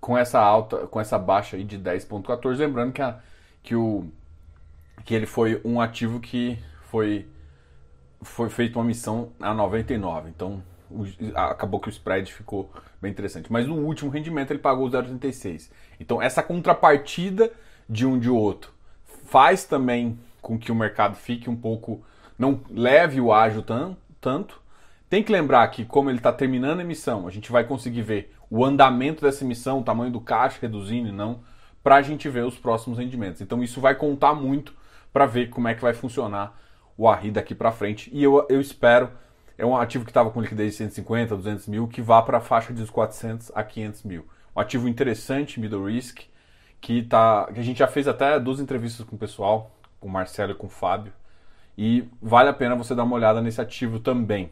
com 0.00 0.16
essa 0.16 0.40
alta, 0.40 0.86
com 0.86 0.98
essa 0.98 1.18
baixa 1.18 1.58
aí 1.58 1.62
de 1.62 1.78
10.14, 1.78 2.56
lembrando 2.56 2.92
que, 2.94 3.02
a, 3.02 3.20
que 3.62 3.76
o 3.76 4.06
que 5.04 5.14
ele 5.14 5.26
foi 5.26 5.60
um 5.62 5.78
ativo 5.78 6.20
que 6.20 6.58
foi 6.84 7.28
foi 8.22 8.48
feita 8.48 8.78
uma 8.78 8.84
missão 8.86 9.30
a 9.38 9.52
99. 9.52 10.30
Então 10.30 10.62
o, 10.90 11.04
acabou 11.34 11.80
que 11.80 11.88
o 11.88 11.90
spread 11.90 12.32
ficou 12.32 12.72
bem 12.98 13.10
interessante. 13.10 13.52
Mas 13.52 13.66
no 13.66 13.74
último 13.74 14.10
rendimento 14.10 14.52
ele 14.52 14.58
pagou 14.58 14.88
0,36. 14.88 15.70
Então 16.00 16.22
essa 16.22 16.42
contrapartida 16.42 17.52
de 17.86 18.06
um 18.06 18.18
de 18.18 18.30
outro 18.30 18.72
faz 19.26 19.66
também 19.66 20.18
com 20.40 20.58
que 20.58 20.72
o 20.72 20.74
mercado 20.74 21.14
fique 21.14 21.50
um 21.50 21.56
pouco 21.56 22.02
não 22.38 22.58
leve 22.70 23.20
o 23.20 23.34
ágio 23.34 23.60
tanto, 23.60 23.98
tanto 24.18 24.64
tem 25.16 25.22
que 25.22 25.32
lembrar 25.32 25.66
que, 25.68 25.82
como 25.82 26.10
ele 26.10 26.18
está 26.18 26.30
terminando 26.30 26.80
a 26.80 26.82
emissão, 26.82 27.26
a 27.26 27.30
gente 27.30 27.50
vai 27.50 27.64
conseguir 27.64 28.02
ver 28.02 28.34
o 28.50 28.62
andamento 28.62 29.24
dessa 29.24 29.44
emissão, 29.44 29.80
o 29.80 29.82
tamanho 29.82 30.12
do 30.12 30.20
caixa 30.20 30.58
reduzindo 30.60 31.08
e 31.08 31.12
não, 31.12 31.40
para 31.82 31.96
a 31.96 32.02
gente 32.02 32.28
ver 32.28 32.44
os 32.44 32.58
próximos 32.58 32.98
rendimentos. 32.98 33.40
Então, 33.40 33.62
isso 33.62 33.80
vai 33.80 33.94
contar 33.94 34.34
muito 34.34 34.74
para 35.14 35.24
ver 35.24 35.48
como 35.48 35.68
é 35.68 35.74
que 35.74 35.80
vai 35.80 35.94
funcionar 35.94 36.54
o 36.98 37.08
ARRI 37.08 37.30
daqui 37.30 37.54
para 37.54 37.72
frente. 37.72 38.10
E 38.12 38.22
eu, 38.22 38.44
eu 38.50 38.60
espero, 38.60 39.10
é 39.56 39.64
um 39.64 39.74
ativo 39.74 40.04
que 40.04 40.10
estava 40.10 40.30
com 40.30 40.42
liquidez 40.42 40.72
de 40.72 40.76
150, 40.76 41.34
200 41.34 41.66
mil, 41.66 41.88
que 41.88 42.02
vá 42.02 42.20
para 42.20 42.36
a 42.36 42.40
faixa 42.42 42.74
de 42.74 42.84
400 42.84 43.52
a 43.54 43.64
500 43.64 44.02
mil. 44.02 44.26
Um 44.54 44.60
ativo 44.60 44.86
interessante, 44.86 45.58
middle 45.58 45.86
risk, 45.86 46.24
que, 46.78 47.02
tá, 47.02 47.48
que 47.54 47.58
a 47.58 47.62
gente 47.62 47.78
já 47.78 47.86
fez 47.86 48.06
até 48.06 48.38
duas 48.38 48.60
entrevistas 48.60 49.06
com 49.06 49.16
o 49.16 49.18
pessoal, 49.18 49.74
com 49.98 50.08
o 50.08 50.12
Marcelo 50.12 50.52
e 50.52 50.54
com 50.54 50.66
o 50.66 50.70
Fábio. 50.70 51.14
E 51.78 52.06
vale 52.20 52.50
a 52.50 52.52
pena 52.52 52.76
você 52.76 52.94
dar 52.94 53.04
uma 53.04 53.16
olhada 53.16 53.40
nesse 53.40 53.62
ativo 53.62 53.98
também 53.98 54.50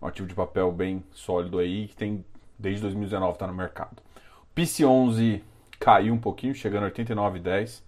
um 0.00 0.06
ativo 0.06 0.26
de 0.26 0.34
papel 0.34 0.70
bem 0.72 1.04
sólido 1.12 1.58
aí, 1.58 1.88
que 1.88 1.96
tem 1.96 2.24
desde 2.58 2.82
2019 2.82 3.32
está 3.32 3.46
no 3.46 3.54
mercado. 3.54 4.02
O 4.42 4.54
PIC 4.54 4.84
11 4.84 5.44
caiu 5.78 6.12
um 6.12 6.18
pouquinho, 6.18 6.54
chegando 6.54 6.84
a 6.84 6.90
89,10. 6.90 7.82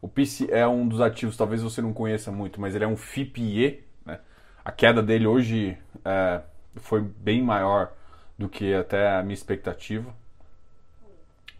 O 0.00 0.08
PIC 0.08 0.50
é 0.50 0.66
um 0.66 0.86
dos 0.86 1.00
ativos, 1.00 1.36
talvez 1.36 1.62
você 1.62 1.80
não 1.80 1.92
conheça 1.92 2.30
muito, 2.30 2.60
mas 2.60 2.74
ele 2.74 2.84
é 2.84 2.88
um 2.88 2.96
FIPE. 2.96 3.82
Né? 4.04 4.20
A 4.64 4.70
queda 4.70 5.02
dele 5.02 5.26
hoje 5.26 5.78
é, 6.04 6.42
foi 6.76 7.00
bem 7.00 7.42
maior 7.42 7.92
do 8.38 8.48
que 8.48 8.74
até 8.74 9.16
a 9.16 9.22
minha 9.22 9.34
expectativa. 9.34 10.14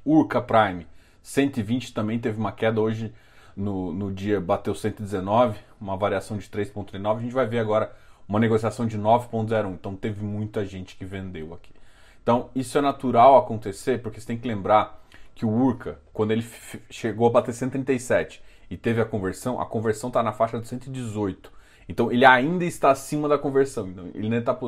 Urca 0.04 0.40
Prime 0.40 0.86
120 1.22 1.92
também 1.92 2.18
teve 2.18 2.38
uma 2.38 2.52
queda 2.52 2.80
hoje 2.80 3.12
no, 3.56 3.92
no 3.92 4.12
dia 4.12 4.40
bateu 4.40 4.74
119, 4.74 5.58
uma 5.80 5.96
variação 5.96 6.36
de 6.36 6.46
3,39. 6.48 7.16
A 7.16 7.20
gente 7.20 7.34
vai 7.34 7.46
ver 7.46 7.58
agora 7.58 7.92
uma 8.28 8.40
negociação 8.40 8.86
de 8.86 8.98
9,01. 8.98 9.74
Então 9.74 9.94
teve 9.94 10.24
muita 10.24 10.64
gente 10.64 10.96
que 10.96 11.04
vendeu 11.04 11.54
aqui. 11.54 11.72
Então 12.22 12.50
isso 12.54 12.76
é 12.76 12.80
natural 12.80 13.36
acontecer, 13.36 14.02
porque 14.02 14.20
você 14.20 14.26
tem 14.26 14.38
que 14.38 14.48
lembrar 14.48 15.02
que 15.34 15.44
o 15.44 15.50
Urca, 15.50 15.98
quando 16.12 16.30
ele 16.32 16.44
chegou 16.90 17.28
a 17.28 17.30
bater 17.30 17.52
137 17.52 18.42
e 18.70 18.76
teve 18.76 19.00
a 19.00 19.04
conversão, 19.04 19.60
a 19.60 19.66
conversão 19.66 20.08
está 20.08 20.22
na 20.22 20.32
faixa 20.32 20.58
de 20.58 20.66
118. 20.66 21.52
Então 21.88 22.10
ele 22.10 22.24
ainda 22.24 22.64
está 22.64 22.90
acima 22.90 23.28
da 23.28 23.38
conversão. 23.38 23.86
Então, 23.88 24.10
ele 24.14 24.24
ainda 24.24 24.42
tá, 24.42 24.58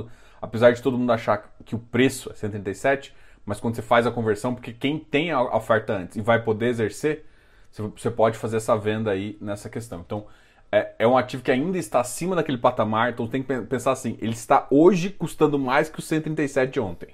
apesar 0.40 0.72
de 0.72 0.82
todo 0.82 0.96
mundo 0.96 1.10
achar 1.10 1.52
que 1.64 1.74
o 1.74 1.78
preço 1.78 2.30
é 2.30 2.34
137, 2.34 3.14
mas 3.44 3.58
quando 3.58 3.76
você 3.76 3.82
faz 3.82 4.06
a 4.06 4.10
conversão, 4.10 4.54
porque 4.54 4.72
quem 4.72 4.98
tem 4.98 5.32
a 5.32 5.42
oferta 5.56 5.94
antes 5.94 6.16
e 6.16 6.20
vai 6.20 6.42
poder 6.42 6.66
exercer, 6.66 7.24
você 7.72 8.10
pode 8.10 8.36
fazer 8.36 8.58
essa 8.58 8.76
venda 8.76 9.10
aí 9.10 9.38
nessa 9.40 9.68
questão. 9.68 10.00
Então 10.04 10.26
é, 10.70 10.92
é, 10.98 11.08
um 11.08 11.16
ativo 11.16 11.42
que 11.42 11.50
ainda 11.50 11.78
está 11.78 12.00
acima 12.00 12.36
daquele 12.36 12.58
patamar, 12.58 13.10
então 13.10 13.26
tem 13.26 13.42
que 13.42 13.62
pensar 13.62 13.92
assim, 13.92 14.18
ele 14.20 14.32
está 14.32 14.66
hoje 14.70 15.10
custando 15.10 15.58
mais 15.58 15.88
que 15.88 15.98
o 15.98 16.02
137 16.02 16.72
de 16.72 16.80
ontem. 16.80 17.08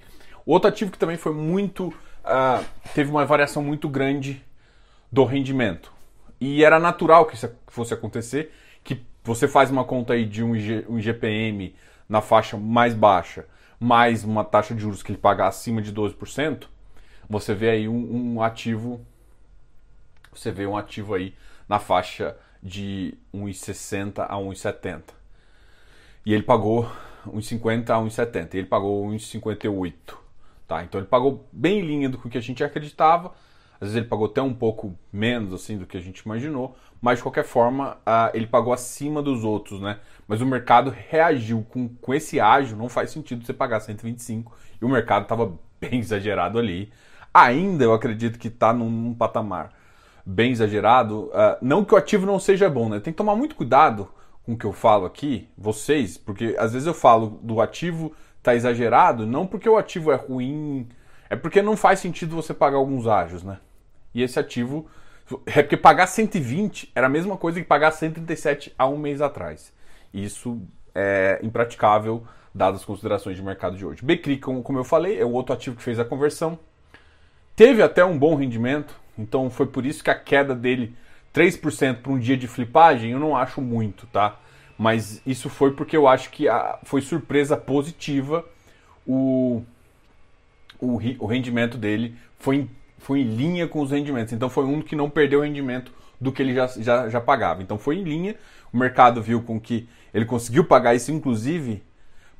Outro 0.44 0.68
ativo 0.68 0.90
que 0.90 0.98
também 0.98 1.16
foi 1.16 1.32
muito. 1.32 1.88
Uh, 1.88 2.64
teve 2.94 3.10
uma 3.10 3.24
variação 3.24 3.62
muito 3.62 3.88
grande 3.88 4.44
do 5.10 5.24
rendimento. 5.24 5.92
E 6.40 6.64
era 6.64 6.78
natural 6.80 7.26
que 7.26 7.34
isso 7.34 7.50
fosse 7.68 7.94
acontecer, 7.94 8.52
que 8.82 9.00
você 9.22 9.46
faz 9.46 9.70
uma 9.70 9.84
conta 9.84 10.14
aí 10.14 10.26
de 10.26 10.42
um, 10.42 10.56
G, 10.58 10.84
um 10.88 11.00
GPM 11.00 11.74
na 12.08 12.20
faixa 12.20 12.56
mais 12.56 12.92
baixa, 12.92 13.46
mais 13.78 14.24
uma 14.24 14.44
taxa 14.44 14.74
de 14.74 14.82
juros 14.82 15.02
que 15.02 15.12
ele 15.12 15.18
paga 15.18 15.46
acima 15.46 15.80
de 15.80 15.92
12%, 15.92 16.64
você 17.28 17.54
vê 17.54 17.70
aí 17.70 17.88
um, 17.88 18.34
um 18.34 18.42
ativo. 18.42 19.00
Você 20.32 20.50
vê 20.50 20.66
um 20.66 20.76
ativo 20.76 21.14
aí 21.14 21.34
na 21.68 21.78
faixa 21.78 22.36
de 22.64 23.14
1,60 23.34 24.24
a 24.26 24.36
1,70. 24.36 25.02
E 26.24 26.32
ele 26.32 26.42
pagou 26.42 26.90
1,50 27.26 27.90
a 27.90 27.98
1,70. 27.98 28.54
Ele 28.54 28.66
pagou 28.66 29.06
1,58. 29.08 29.92
Tá? 30.66 30.82
Então 30.82 30.98
ele 30.98 31.06
pagou 31.06 31.46
bem 31.52 31.80
em 31.80 31.82
linha 31.82 32.08
do 32.08 32.18
que 32.18 32.38
a 32.38 32.40
gente 32.40 32.64
acreditava. 32.64 33.34
Às 33.74 33.88
vezes 33.88 33.96
ele 33.96 34.06
pagou 34.06 34.26
até 34.26 34.40
um 34.40 34.54
pouco 34.54 34.96
menos 35.12 35.52
assim 35.52 35.76
do 35.76 35.84
que 35.84 35.96
a 35.98 36.00
gente 36.00 36.20
imaginou, 36.20 36.74
mas 37.02 37.18
de 37.18 37.22
qualquer 37.22 37.44
forma 37.44 37.98
uh, 37.98 38.30
ele 38.32 38.46
pagou 38.46 38.72
acima 38.72 39.20
dos 39.20 39.44
outros, 39.44 39.80
né? 39.80 39.98
Mas 40.26 40.40
o 40.40 40.46
mercado 40.46 40.90
reagiu 40.90 41.66
com, 41.68 41.88
com 41.88 42.14
esse 42.14 42.40
ágio, 42.40 42.78
não 42.78 42.88
faz 42.88 43.10
sentido 43.10 43.44
você 43.44 43.52
pagar 43.52 43.80
125 43.80 44.56
e 44.80 44.84
o 44.84 44.88
mercado 44.88 45.24
estava 45.24 45.58
bem 45.78 45.98
exagerado 45.98 46.58
ali. 46.58 46.90
Ainda 47.32 47.84
eu 47.84 47.92
acredito 47.92 48.38
que 48.38 48.48
está 48.48 48.72
num, 48.72 48.88
num 48.88 49.12
patamar 49.12 49.72
bem 50.24 50.52
exagerado. 50.52 51.24
Uh, 51.26 51.56
não 51.60 51.84
que 51.84 51.94
o 51.94 51.96
ativo 51.96 52.26
não 52.26 52.38
seja 52.38 52.68
bom, 52.68 52.88
né? 52.88 53.00
Tem 53.00 53.12
que 53.12 53.16
tomar 53.18 53.36
muito 53.36 53.54
cuidado 53.54 54.08
com 54.44 54.52
o 54.52 54.58
que 54.58 54.64
eu 54.64 54.72
falo 54.72 55.06
aqui, 55.06 55.48
vocês, 55.56 56.18
porque 56.18 56.54
às 56.58 56.72
vezes 56.72 56.86
eu 56.86 56.94
falo 56.94 57.38
do 57.42 57.60
ativo 57.60 58.12
tá 58.42 58.54
exagerado, 58.54 59.26
não 59.26 59.46
porque 59.46 59.66
o 59.66 59.78
ativo 59.78 60.12
é 60.12 60.16
ruim, 60.16 60.86
é 61.30 61.34
porque 61.34 61.62
não 61.62 61.76
faz 61.76 61.98
sentido 61.98 62.36
você 62.36 62.52
pagar 62.52 62.76
alguns 62.76 63.06
ágios, 63.06 63.42
né? 63.42 63.58
E 64.14 64.22
esse 64.22 64.38
ativo. 64.38 64.86
É 65.46 65.62
porque 65.62 65.78
pagar 65.78 66.06
120 66.06 66.92
era 66.94 67.06
a 67.06 67.10
mesma 67.10 67.38
coisa 67.38 67.58
que 67.58 67.66
pagar 67.66 67.90
137 67.90 68.74
há 68.78 68.86
um 68.86 68.98
mês 68.98 69.22
atrás. 69.22 69.72
Isso 70.12 70.60
é 70.94 71.40
impraticável, 71.42 72.22
dadas 72.54 72.80
as 72.80 72.84
considerações 72.84 73.34
de 73.34 73.42
mercado 73.42 73.74
de 73.74 73.86
hoje. 73.86 74.04
Becri, 74.04 74.38
como, 74.38 74.62
eu 74.78 74.84
falei, 74.84 75.18
é 75.18 75.24
o 75.24 75.32
outro 75.32 75.54
ativo 75.54 75.76
que 75.76 75.82
fez 75.82 75.98
a 75.98 76.04
conversão. 76.04 76.58
Teve 77.56 77.82
até 77.82 78.04
um 78.04 78.18
bom 78.18 78.34
rendimento, 78.34 78.94
então 79.18 79.50
foi 79.50 79.66
por 79.66 79.84
isso 79.86 80.02
que 80.02 80.10
a 80.10 80.14
queda 80.14 80.54
dele, 80.54 80.94
3% 81.34 81.96
para 82.02 82.12
um 82.12 82.18
dia 82.18 82.36
de 82.36 82.46
flipagem, 82.46 83.12
eu 83.12 83.18
não 83.18 83.36
acho 83.36 83.60
muito, 83.60 84.06
tá? 84.06 84.38
Mas 84.78 85.22
isso 85.26 85.48
foi 85.48 85.72
porque 85.72 85.96
eu 85.96 86.08
acho 86.08 86.30
que 86.30 86.48
a, 86.48 86.78
foi 86.84 87.00
surpresa 87.00 87.56
positiva 87.56 88.44
o, 89.06 89.62
o, 90.80 90.98
o 91.18 91.26
rendimento 91.26 91.76
dele 91.76 92.16
foi 92.38 92.56
em, 92.56 92.70
foi 92.98 93.20
em 93.20 93.36
linha 93.36 93.68
com 93.68 93.80
os 93.80 93.90
rendimentos. 93.90 94.32
Então 94.32 94.48
foi 94.48 94.64
um 94.64 94.82
que 94.82 94.96
não 94.96 95.10
perdeu 95.10 95.40
o 95.40 95.42
rendimento 95.42 95.92
do 96.20 96.32
que 96.32 96.42
ele 96.42 96.54
já, 96.54 96.66
já, 96.66 97.08
já 97.08 97.20
pagava. 97.20 97.62
Então 97.62 97.78
foi 97.78 97.96
em 97.96 98.02
linha. 98.02 98.36
O 98.72 98.78
mercado 98.78 99.22
viu 99.22 99.42
com 99.42 99.60
que 99.60 99.88
ele 100.12 100.24
conseguiu 100.24 100.64
pagar 100.64 100.94
isso, 100.94 101.12
inclusive, 101.12 101.82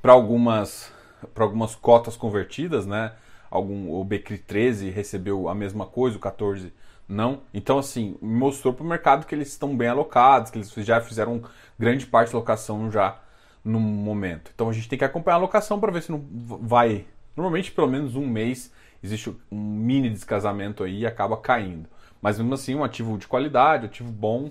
para 0.00 0.12
algumas, 0.12 0.92
algumas 1.36 1.74
cotas 1.74 2.16
convertidas, 2.16 2.86
né? 2.86 3.12
Algum 3.54 3.92
o 3.92 4.04
Becri 4.04 4.36
13 4.36 4.90
recebeu 4.90 5.48
a 5.48 5.54
mesma 5.54 5.86
coisa, 5.86 6.16
o 6.16 6.20
14 6.20 6.72
Não. 7.08 7.42
Então, 7.52 7.78
assim, 7.78 8.16
mostrou 8.20 8.74
para 8.74 8.84
o 8.84 8.88
mercado 8.88 9.26
que 9.26 9.34
eles 9.34 9.48
estão 9.48 9.76
bem 9.76 9.88
alocados, 9.88 10.50
que 10.50 10.58
eles 10.58 10.72
já 10.78 11.00
fizeram 11.00 11.42
grande 11.78 12.06
parte 12.06 12.32
da 12.32 12.38
alocação 12.38 12.90
já 12.90 13.18
no 13.64 13.78
momento. 13.78 14.50
Então 14.54 14.68
a 14.68 14.72
gente 14.72 14.88
tem 14.88 14.98
que 14.98 15.04
acompanhar 15.04 15.36
a 15.36 15.38
alocação 15.38 15.78
para 15.80 15.92
ver 15.92 16.02
se 16.02 16.10
não 16.10 16.22
vai. 16.60 17.06
Normalmente, 17.36 17.70
pelo 17.70 17.88
menos 17.88 18.16
um 18.16 18.26
mês, 18.26 18.72
existe 19.02 19.30
um 19.50 19.56
mini 19.56 20.10
descasamento 20.10 20.82
aí 20.82 21.00
e 21.00 21.06
acaba 21.06 21.36
caindo. 21.36 21.88
Mas 22.20 22.38
mesmo 22.38 22.54
assim, 22.54 22.74
um 22.74 22.84
ativo 22.84 23.16
de 23.16 23.26
qualidade, 23.26 23.86
ativo 23.86 24.10
bom. 24.10 24.50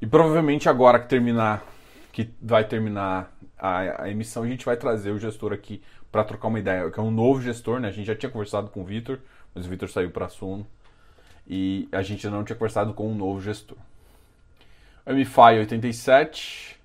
E 0.00 0.06
provavelmente 0.06 0.68
agora 0.68 0.98
que 0.98 1.08
terminar, 1.08 1.64
que 2.12 2.30
vai 2.40 2.64
terminar 2.64 3.32
a, 3.58 4.04
a 4.04 4.10
emissão, 4.10 4.42
a 4.42 4.46
gente 4.46 4.64
vai 4.64 4.76
trazer 4.76 5.10
o 5.10 5.18
gestor 5.18 5.52
aqui 5.52 5.82
para 6.14 6.22
trocar 6.22 6.46
uma 6.46 6.60
ideia, 6.60 6.88
que 6.92 7.00
é 7.00 7.02
um 7.02 7.10
novo 7.10 7.42
gestor, 7.42 7.80
né? 7.80 7.88
A 7.88 7.90
gente 7.90 8.06
já 8.06 8.14
tinha 8.14 8.30
conversado 8.30 8.68
com 8.68 8.82
o 8.82 8.84
Vitor, 8.84 9.18
mas 9.52 9.66
o 9.66 9.68
Vitor 9.68 9.90
saiu 9.90 10.12
para 10.12 10.28
Suno 10.28 10.64
e 11.44 11.88
a 11.90 12.02
gente 12.02 12.24
ainda 12.24 12.36
não 12.36 12.44
tinha 12.44 12.54
conversado 12.54 12.94
com 12.94 13.10
um 13.10 13.16
novo 13.16 13.40
gestor. 13.40 13.76
MFI 15.04 15.58
87, 15.58 16.80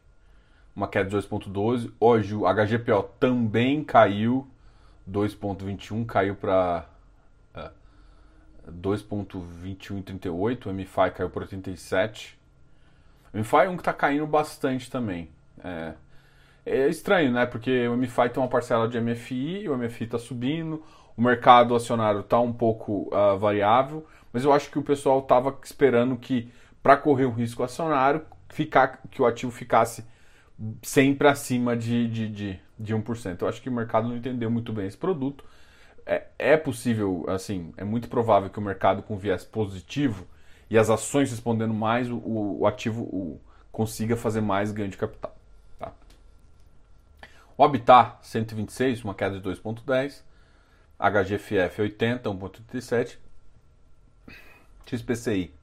uma 0.76 0.88
queda 0.88 1.08
de 1.08 1.16
2.12. 1.16 1.92
Hoje 2.00 2.34
o 2.34 2.42
HGPO 2.52 3.04
também 3.20 3.84
caiu, 3.84 4.48
2.21, 5.08 6.08
caiu 6.08 6.36
para 6.36 6.90
uh, 7.56 8.72
2.2138, 8.72 10.66
o 10.66 10.74
MFI 10.74 11.12
caiu 11.16 11.30
para 11.30 11.44
87. 11.44 12.36
O 13.32 13.38
MFI 13.38 13.58
é 13.58 13.70
um 13.70 13.76
que 13.76 13.82
está 13.82 13.94
caindo 13.94 14.26
bastante 14.26 14.90
também. 14.90 15.30
É, 15.64 15.94
é 16.66 16.88
estranho, 16.88 17.32
né? 17.32 17.46
Porque 17.46 17.88
o 17.88 17.96
MFI 17.96 18.30
tem 18.30 18.42
uma 18.42 18.50
parcela 18.50 18.88
de 18.88 19.00
MFI, 19.00 19.70
o 19.70 19.78
MFI 19.78 20.04
está 20.04 20.20
subindo, 20.20 20.84
o 21.16 21.22
mercado 21.22 21.76
acionário 21.76 22.22
está 22.22 22.40
um 22.40 22.54
pouco 22.54 23.10
uh, 23.14 23.38
variável, 23.38 24.06
mas 24.32 24.44
eu 24.44 24.54
acho 24.54 24.70
que 24.70 24.80
o 24.80 24.84
pessoal 24.84 25.20
estava 25.20 25.58
esperando 25.64 26.16
que, 26.16 26.52
para 26.82 26.96
correr 26.98 27.26
um 27.26 27.34
risco 27.34 27.64
acionário, 27.64 28.22
ficar, 28.50 29.02
que 29.10 29.22
o 29.22 29.26
ativo 29.26 29.52
ficasse 29.52 30.06
sempre 30.82 31.28
acima 31.28 31.76
de, 31.76 32.08
de, 32.08 32.30
de, 32.30 32.60
de 32.78 32.96
1%. 32.96 33.42
Eu 33.42 33.48
acho 33.48 33.62
que 33.62 33.70
o 33.70 33.72
mercado 33.72 34.08
não 34.08 34.18
entendeu 34.18 34.50
muito 34.50 34.74
bem 34.74 34.88
esse 34.88 34.98
produto. 34.98 35.44
É, 36.06 36.24
é 36.38 36.58
possível, 36.58 37.26
assim, 37.28 37.74
é 37.78 37.84
muito 37.84 38.10
provável 38.10 38.50
que 38.50 38.60
o 38.60 38.62
mercado 38.62 39.04
com 39.04 39.18
viés 39.18 39.44
positivo 39.44 40.26
e 40.70 40.78
as 40.78 40.90
ações 40.90 41.32
respondendo 41.32 41.74
mais, 41.74 42.10
o, 42.10 42.18
o 42.60 42.68
ativo 42.68 43.04
o, 43.04 43.42
consiga 43.72 44.16
fazer 44.16 44.42
mais 44.42 44.72
ganho 44.72 44.90
de 44.90 44.98
capital. 44.98 45.39
O 47.60 47.64
Habitat 47.66 48.16
126, 48.22 49.04
uma 49.04 49.14
queda 49.14 49.38
de 49.38 49.46
2,10. 49.46 50.22
HGFF 50.98 51.82
80, 51.82 52.30
1,37. 52.30 53.18
XPCI 54.86 55.54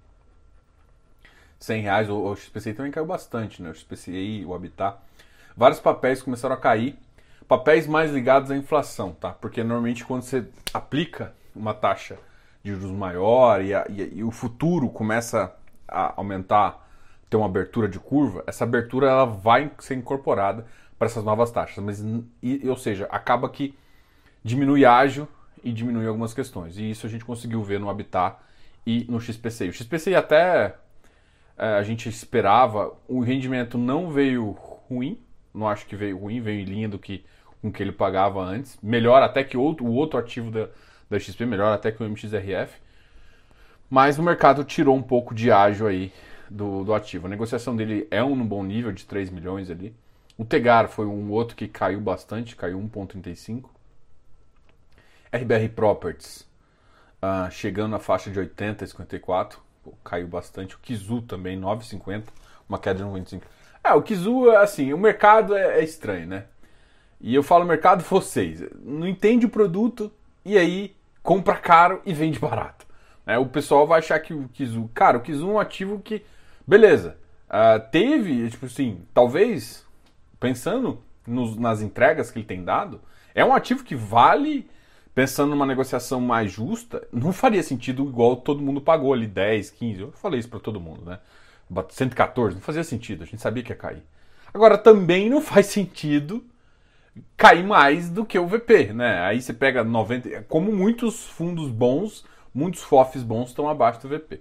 100 1.59 1.81
reais, 1.81 2.11
o, 2.11 2.19
o 2.19 2.37
XPCI 2.37 2.75
também 2.75 2.93
caiu 2.93 3.07
bastante, 3.07 3.63
né? 3.63 3.71
O 3.71 3.75
XPCI, 3.75 4.45
o 4.45 4.53
Habitat. 4.53 4.99
Vários 5.57 5.81
papéis 5.81 6.21
começaram 6.21 6.55
a 6.55 6.59
cair, 6.59 6.99
papéis 7.49 7.87
mais 7.87 8.13
ligados 8.13 8.51
à 8.51 8.57
inflação, 8.59 9.13
tá? 9.13 9.31
Porque 9.31 9.65
normalmente 9.65 10.05
quando 10.05 10.21
você 10.21 10.47
aplica 10.75 11.33
uma 11.55 11.73
taxa 11.73 12.19
de 12.63 12.73
juros 12.73 12.91
maior 12.91 13.65
e, 13.65 13.73
a, 13.73 13.87
e, 13.89 14.19
e 14.19 14.23
o 14.23 14.31
futuro 14.31 14.91
começa 14.91 15.51
a 15.89 16.13
aumentar, 16.15 16.87
ter 17.31 17.39
uma 17.39 17.47
abertura 17.47 17.89
de 17.89 17.99
curva, 17.99 18.45
essa 18.47 18.65
abertura 18.65 19.09
ela 19.09 19.25
vai 19.25 19.71
ser 19.79 19.95
incorporada 19.95 20.67
para 20.99 21.07
essas 21.07 21.25
novas 21.25 21.51
taxas, 21.51 21.83
mas 21.83 22.05
e, 22.43 22.69
ou 22.69 22.77
seja, 22.77 23.07
acaba 23.11 23.49
que 23.49 23.75
diminui 24.43 24.85
ágio 24.85 25.29
e 25.63 25.73
diminui 25.73 26.07
algumas 26.07 26.33
questões. 26.33 26.79
E 26.79 26.91
isso 26.91 27.07
a 27.07 27.11
gente 27.11 27.25
conseguiu 27.25 27.63
ver 27.63 27.81
no 27.81 27.91
Habitat 27.91 28.39
e 28.87 29.05
no 29.09 29.21
XPCI. 29.21 29.69
O 29.69 29.73
XPCI 29.73 30.15
até 30.15 30.77
é, 31.59 31.67
a 31.75 31.83
gente 31.83 32.09
esperava, 32.09 32.93
o 33.09 33.21
rendimento 33.21 33.77
não 33.77 34.11
veio 34.11 34.51
ruim, 34.89 35.19
não 35.53 35.69
acho 35.69 35.87
que 35.87 35.97
veio 35.97 36.19
ruim, 36.19 36.41
veio 36.41 36.61
em 36.61 36.65
linha 36.65 36.89
do 36.89 36.99
que 36.99 37.25
com 37.61 37.73
que 37.73 37.83
ele 37.83 37.93
pagava 37.93 38.41
antes. 38.41 38.79
Melhor 38.83 39.23
até 39.23 39.43
que 39.43 39.57
outro, 39.57 39.85
o 39.85 39.93
outro 39.93 40.19
ativo 40.19 40.51
da, 40.51 40.69
da 41.11 41.19
XP, 41.19 41.45
melhor 41.47 41.73
até 41.73 41.91
que 41.91 42.03
o 42.03 42.07
MXRF. 42.07 42.79
Mas 43.89 44.19
o 44.19 44.23
mercado 44.23 44.65
tirou 44.65 44.95
um 44.95 45.03
pouco 45.03 45.35
de 45.35 45.51
ágio 45.51 45.87
aí 45.87 46.13
do, 46.51 46.85
do 46.85 46.95
ativo. 46.95 47.27
A 47.27 47.31
negociação 47.31 47.75
dele 47.75 48.07
é 48.11 48.23
um 48.23 48.47
bom 48.47 48.63
nível 48.63 48.93
de 48.93 49.05
3 49.05 49.31
milhões 49.31 49.71
ali. 49.71 49.95
O 50.39 50.45
Tegar 50.45 50.89
foi 50.89 51.07
um 51.07 51.31
outro 51.31 51.57
que 51.57 51.67
caiu 51.67 52.01
bastante, 52.01 52.57
caiu 52.57 52.79
1,35. 52.79 53.71
RBR 55.33 55.69
Properties, 55.75 56.47
uh, 57.23 57.51
chegando 57.51 57.93
na 57.93 57.99
faixa 57.99 58.31
de 58.31 58.39
80 58.39 58.87
54 58.87 59.67
caiu 60.05 60.27
bastante. 60.27 60.75
O 60.75 60.79
Kizu 60.79 61.23
também, 61.23 61.61
9,50, 61.61 62.25
uma 62.69 62.79
queda 62.79 62.99
de 62.99 63.05
1,25. 63.05 63.43
É, 63.85 63.93
o 63.93 64.03
Kizu, 64.03 64.51
assim, 64.51 64.93
o 64.93 64.99
mercado 64.99 65.55
é, 65.55 65.81
é, 65.81 65.85
estranho, 65.85 66.27
né? 66.27 66.45
E 67.21 67.35
eu 67.35 67.43
falo 67.43 67.65
mercado 67.65 68.03
vocês, 68.03 68.63
não 68.83 69.07
entende 69.07 69.47
o 69.47 69.51
produto 69.51 70.13
e 70.45 70.59
aí 70.59 70.95
compra 71.23 71.57
caro 71.57 72.03
e 72.05 72.13
vende 72.13 72.39
barato. 72.39 72.87
É, 73.27 73.39
o 73.39 73.47
pessoal 73.47 73.87
vai 73.87 74.01
achar 74.01 74.19
que 74.21 74.35
o 74.35 74.49
Kizu, 74.49 74.91
cara, 74.93 75.19
o 75.19 75.21
Kizu 75.21 75.49
é 75.49 75.53
um 75.53 75.59
ativo 75.59 75.99
que, 76.01 76.25
beleza, 76.67 77.17
uh, 77.49 77.81
teve, 77.91 78.49
tipo 78.51 78.67
assim, 78.67 79.05
talvez, 79.15 79.86
pensando 80.39 81.03
nos, 81.27 81.57
nas 81.57 81.83
entregas 81.83 82.31
que 82.31 82.39
ele 82.39 82.47
tem 82.47 82.65
dado, 82.65 83.01
é 83.35 83.45
um 83.45 83.55
ativo 83.55 83.85
que 83.85 83.95
vale 83.95 84.69
pensando 85.15 85.51
numa 85.51 85.65
negociação 85.65 86.21
mais 86.21 86.53
justa, 86.53 87.07
não 87.11 87.33
faria 87.33 87.63
sentido 87.63 88.07
igual 88.07 88.37
todo 88.37 88.63
mundo 88.63 88.83
pagou 88.83 89.15
ali, 89.15 89.27
10, 89.27 89.71
15. 89.71 90.01
Eu 90.01 90.13
falei 90.13 90.39
isso 90.41 90.49
para 90.49 90.61
todo 90.61 90.81
mundo, 90.81 91.07
né? 91.07 91.19
114, 91.89 92.57
não 92.57 92.63
fazia 92.63 92.85
sentido, 92.85 93.23
a 93.23 93.27
gente 93.27 93.41
sabia 93.41 93.63
que 93.63 93.73
ia 93.73 93.77
cair. 93.77 94.03
Agora, 94.53 94.79
também 94.79 95.29
não 95.29 95.41
faz 95.41 95.67
sentido 95.67 96.45
cair 97.37 97.65
mais 97.65 98.11
do 98.11 98.25
que 98.25 98.39
o 98.39 98.47
VP, 98.47 98.93
né? 98.93 99.21
Aí 99.23 99.41
você 99.41 99.53
pega 99.53 99.83
90. 99.83 100.43
Como 100.43 100.73
muitos 100.73 101.25
fundos 101.25 101.71
bons, 101.71 102.25
muitos 102.55 102.83
FOFs 102.83 103.23
bons 103.23 103.49
estão 103.49 103.69
abaixo 103.69 104.01
do 104.03 104.09
VP. 104.09 104.41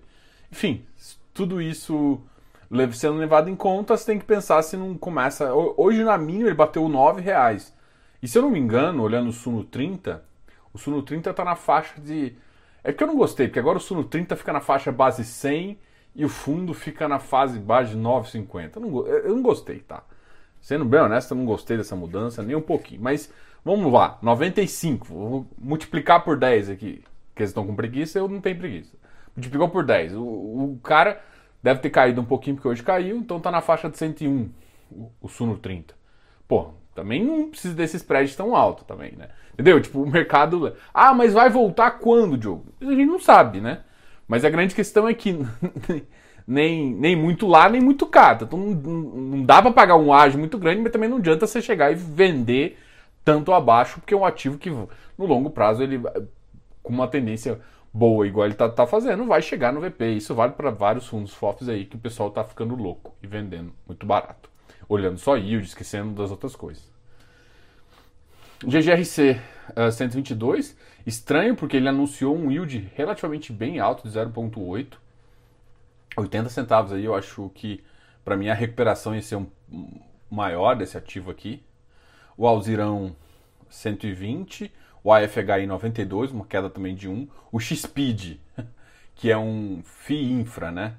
Enfim, 0.52 0.86
tudo 1.34 1.62
isso 1.62 2.22
sendo 2.94 3.18
levado 3.18 3.50
em 3.50 3.56
conta, 3.56 3.96
você 3.96 4.06
tem 4.06 4.20
que 4.20 4.26
pensar 4.26 4.62
se 4.62 4.78
não 4.78 4.96
começa. 4.96 5.54
Hoje, 5.54 6.04
na 6.04 6.18
mínima, 6.18 6.48
ele 6.48 6.56
bateu 6.56 6.88
9 6.88 7.22
reais. 7.22 7.74
E 8.22 8.28
se 8.28 8.38
eu 8.38 8.42
não 8.42 8.50
me 8.50 8.60
engano, 8.60 9.04
olhando 9.04 9.30
o 9.30 9.34
Suno 9.34 9.64
30, 9.64 10.24
o 10.74 10.78
Suno 10.78 11.02
30 11.02 11.30
está 11.30 11.44
na 11.44 11.56
faixa 11.56 12.00
de. 12.02 12.36
É 12.84 12.92
que 12.92 13.04
eu 13.04 13.08
não 13.08 13.16
gostei, 13.16 13.48
porque 13.48 13.60
agora 13.60 13.78
o 13.78 13.82
Suno 13.82 14.04
30 14.04 14.36
fica 14.36 14.54
na 14.54 14.62
faixa 14.62 14.92
base 14.92 15.24
100 15.24 15.78
e 16.16 16.24
o 16.24 16.30
fundo 16.30 16.74
fica 16.74 17.08
na 17.08 17.20
fase 17.20 17.60
base 17.60 17.96
950. 17.96 18.80
Eu 18.80 18.82
não, 18.82 19.08
eu 19.08 19.36
não 19.36 19.42
gostei, 19.42 19.80
tá? 19.80 20.04
Sendo 20.62 20.86
bem 20.86 21.00
honesto, 21.00 21.32
eu 21.32 21.38
não 21.38 21.46
gostei 21.46 21.78
dessa 21.78 21.96
mudança 21.96 22.42
nem 22.42 22.56
um 22.56 22.62
pouquinho. 22.62 23.02
Mas 23.02 23.32
vamos 23.64 23.92
lá, 23.92 24.18
95. 24.22 25.06
Vou 25.06 25.48
multiplicar 25.58 26.24
por 26.24 26.38
10 26.38 26.70
aqui. 26.70 27.04
Porque 27.30 27.44
eles 27.44 27.50
estão 27.50 27.68
com 27.68 27.76
preguiça, 27.76 28.18
eu 28.18 28.28
não 28.28 28.40
tenho 28.40 28.58
preguiça. 28.58 28.96
Multiplicou 29.36 29.70
por 29.70 29.86
10. 29.86 30.16
O, 30.16 30.22
o 30.22 30.80
cara 30.82 31.22
deve 31.66 31.80
ter 31.80 31.90
caído 31.90 32.22
um 32.22 32.26
pouquinho 32.26 32.56
porque 32.56 32.68
hoje 32.68 32.84
caiu, 32.84 33.18
então 33.18 33.40
tá 33.40 33.50
na 33.50 33.60
faixa 33.60 33.90
de 33.90 33.98
101 33.98 34.52
o, 34.92 35.10
o 35.20 35.28
Suno 35.28 35.58
30. 35.58 35.96
Pô, 36.48 36.68
também 36.94 37.26
não 37.26 37.50
precisa 37.50 37.74
desse 37.74 37.98
spread 37.98 38.38
tão 38.38 38.56
alto 38.56 38.86
também, 38.86 39.14
né? 39.14 39.30
Entendeu? 39.52 39.82
Tipo, 39.82 40.04
o 40.04 40.08
mercado. 40.08 40.76
Ah, 40.94 41.12
mas 41.12 41.34
vai 41.34 41.50
voltar 41.50 41.90
quando, 41.98 42.38
Diogo? 42.38 42.68
A 42.80 42.86
gente 42.86 43.08
não 43.08 43.20
sabe, 43.20 43.60
né? 43.62 43.80
Mas 44.28 44.46
a 44.46 44.50
grande 44.52 44.76
questão 44.76 45.10
é 45.10 45.14
que 45.16 45.40
nem, 46.46 46.94
nem 46.94 47.16
muito 47.16 47.48
lá, 47.48 47.68
nem 47.68 47.82
muito 47.82 48.06
cá. 48.06 48.38
Então 48.40 48.60
não, 48.60 48.76
não 48.76 49.44
dá 49.44 49.60
para 49.60 49.72
pagar 49.72 49.96
um 49.96 50.14
ágio 50.14 50.38
muito 50.38 50.60
grande, 50.60 50.82
mas 50.82 50.92
também 50.92 51.10
não 51.10 51.18
adianta 51.18 51.48
você 51.48 51.64
chegar 51.64 51.92
e 51.92 51.96
vender 51.96 52.78
tanto 53.24 53.52
abaixo, 53.52 54.00
porque 54.00 54.14
é 54.14 54.18
um 54.18 54.24
ativo 54.24 54.60
que 54.60 54.70
no 54.70 54.88
longo 55.18 55.50
prazo 55.50 55.82
ele, 55.82 56.00
com 56.86 56.94
uma 56.94 57.08
tendência 57.08 57.60
boa, 57.92 58.28
igual 58.28 58.46
ele 58.46 58.56
tá, 58.56 58.70
tá 58.70 58.86
fazendo, 58.86 59.26
vai 59.26 59.42
chegar 59.42 59.74
no 59.74 59.82
VP. 59.82 60.14
Isso 60.14 60.36
vale 60.36 60.54
para 60.54 60.70
vários 60.70 61.08
fundos 61.08 61.34
FOFs 61.34 61.68
aí 61.68 61.86
que 61.86 61.96
o 61.96 62.00
pessoal 62.00 62.30
tá 62.30 62.44
ficando 62.44 62.76
louco 62.76 63.16
e 63.22 63.28
vendendo 63.28 63.74
muito 63.88 64.06
barato. 64.06 64.50
Olhando 64.88 65.18
só 65.18 65.36
yield, 65.36 65.66
esquecendo 65.66 66.14
das 66.14 66.30
outras 66.30 66.56
coisas. 66.56 66.94
GGRC 68.64 69.42
uh, 69.76 69.92
122, 69.92 70.78
estranho 71.06 71.56
porque 71.56 71.78
ele 71.78 71.90
anunciou 71.90 72.38
um 72.38 72.52
yield 72.52 72.92
relativamente 72.96 73.52
bem 73.52 73.80
alto 73.80 74.08
de 74.08 74.18
0,8, 74.18 74.94
80 76.16 76.50
centavos 76.50 76.94
aí, 76.94 77.04
eu 77.04 77.16
acho 77.16 77.52
que 77.54 77.84
para 78.24 78.38
mim 78.38 78.48
a 78.48 78.54
recuperação 78.54 79.16
ia 79.16 79.22
ser 79.22 79.36
um, 79.36 79.48
maior 80.30 80.76
desse 80.76 80.98
ativo 80.98 81.32
aqui. 81.32 81.64
O 82.38 82.48
Alzirão 82.48 83.16
120, 83.70 84.72
o 85.06 85.14
AFHI 85.14 85.68
92, 85.68 86.32
uma 86.32 86.48
queda 86.48 86.68
também 86.68 86.96
de 86.96 87.08
1, 87.08 87.28
o 87.52 87.60
XPID, 87.60 88.40
que 89.14 89.30
é 89.30 89.38
um 89.38 89.84
FI 89.84 90.32
Infra, 90.32 90.72
né? 90.72 90.96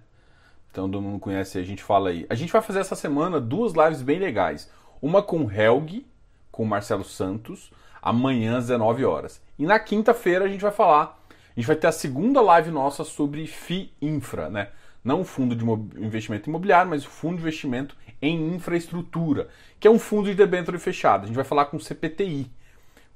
Então 0.70 0.88
todo 0.88 1.02
mundo 1.02 1.18
conhece, 1.18 1.58
a 1.58 1.64
gente 1.64 1.82
fala 1.82 2.10
aí. 2.10 2.24
A 2.30 2.36
gente 2.36 2.52
vai 2.52 2.62
fazer 2.62 2.78
essa 2.78 2.94
semana 2.94 3.40
duas 3.40 3.72
lives 3.72 4.02
bem 4.02 4.20
legais. 4.20 4.70
Uma 5.02 5.24
com 5.24 5.50
Helg, 5.50 6.06
com 6.52 6.62
o 6.62 6.66
Marcelo 6.66 7.02
Santos, 7.02 7.72
amanhã 8.00 8.58
às 8.58 8.68
19 8.68 9.04
horas. 9.04 9.42
E 9.58 9.66
na 9.66 9.76
quinta-feira 9.80 10.44
a 10.44 10.48
gente 10.48 10.62
vai 10.62 10.70
falar 10.70 11.20
A 11.56 11.58
gente 11.58 11.66
vai 11.66 11.74
ter 11.74 11.88
a 11.88 11.92
segunda 11.92 12.40
live 12.40 12.70
nossa 12.70 13.02
sobre 13.02 13.44
FI 13.48 13.92
Infra, 14.00 14.48
né? 14.48 14.68
Não 15.02 15.22
o 15.22 15.24
fundo 15.24 15.56
de 15.56 15.64
investimento 16.00 16.48
imobiliário, 16.48 16.90
mas 16.90 17.04
o 17.04 17.10
fundo 17.10 17.34
de 17.34 17.42
investimento 17.42 17.96
em 18.22 18.54
infraestrutura, 18.54 19.48
que 19.80 19.88
é 19.88 19.90
um 19.90 19.98
fundo 19.98 20.28
de 20.30 20.36
debênture 20.36 20.78
fechado. 20.78 21.24
A 21.24 21.26
gente 21.26 21.34
vai 21.34 21.44
falar 21.44 21.64
com 21.64 21.76
o 21.76 21.80
CPTI, 21.80 22.48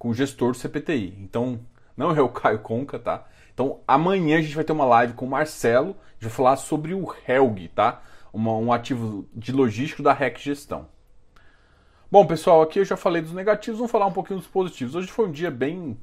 com 0.01 0.09
o 0.09 0.15
gestor 0.15 0.53
do 0.53 0.57
CPTI. 0.57 1.15
Então, 1.21 1.61
não 1.95 2.11
é 2.11 2.23
o 2.23 2.29
Caio 2.31 2.61
Conca, 2.61 2.99
tá? 2.99 3.27
Então, 3.53 3.81
amanhã 3.87 4.39
a 4.39 4.41
gente 4.41 4.55
vai 4.55 4.65
ter 4.65 4.73
uma 4.73 4.87
live 4.87 5.13
com 5.13 5.27
o 5.27 5.31
Marcelo, 5.31 5.91
a 5.91 6.13
gente 6.15 6.23
vai 6.23 6.31
falar 6.31 6.57
sobre 6.57 6.95
o 6.95 7.15
Helg, 7.29 7.69
tá? 7.69 8.03
Uma, 8.33 8.57
um 8.57 8.73
ativo 8.73 9.29
de 9.35 9.53
logístico 9.53 10.03
da 10.03 10.15
REC 10.15 10.39
Gestão. 10.39 10.89
Bom, 12.11 12.27
pessoal, 12.27 12.63
aqui 12.63 12.79
eu 12.79 12.85
já 12.87 12.97
falei 12.97 13.21
dos 13.21 13.35
negativos, 13.35 13.79
vamos 13.79 13.93
falar 13.93 14.07
um 14.07 14.13
pouquinho 14.13 14.39
dos 14.39 14.49
positivos. 14.49 14.95
Hoje 14.95 15.09
foi 15.09 15.29
um 15.29 15.31
dia 15.31 15.51
bem 15.51 15.99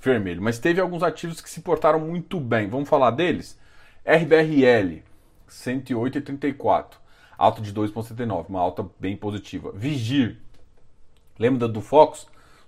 vermelho, 0.00 0.40
mas 0.40 0.58
teve 0.58 0.80
alguns 0.80 1.02
ativos 1.02 1.42
que 1.42 1.50
se 1.50 1.60
portaram 1.60 2.00
muito 2.00 2.40
bem. 2.40 2.70
Vamos 2.70 2.88
falar 2.88 3.10
deles? 3.10 3.58
RBRL, 4.02 5.02
108,34, 5.46 6.94
alta 7.36 7.60
de 7.60 7.70
2,79, 7.74 8.46
uma 8.48 8.60
alta 8.60 8.86
bem 8.98 9.14
positiva. 9.14 9.72
Vigir, 9.72 10.38
lembra 11.38 11.68
do 11.68 11.82
Fox? 11.82 12.26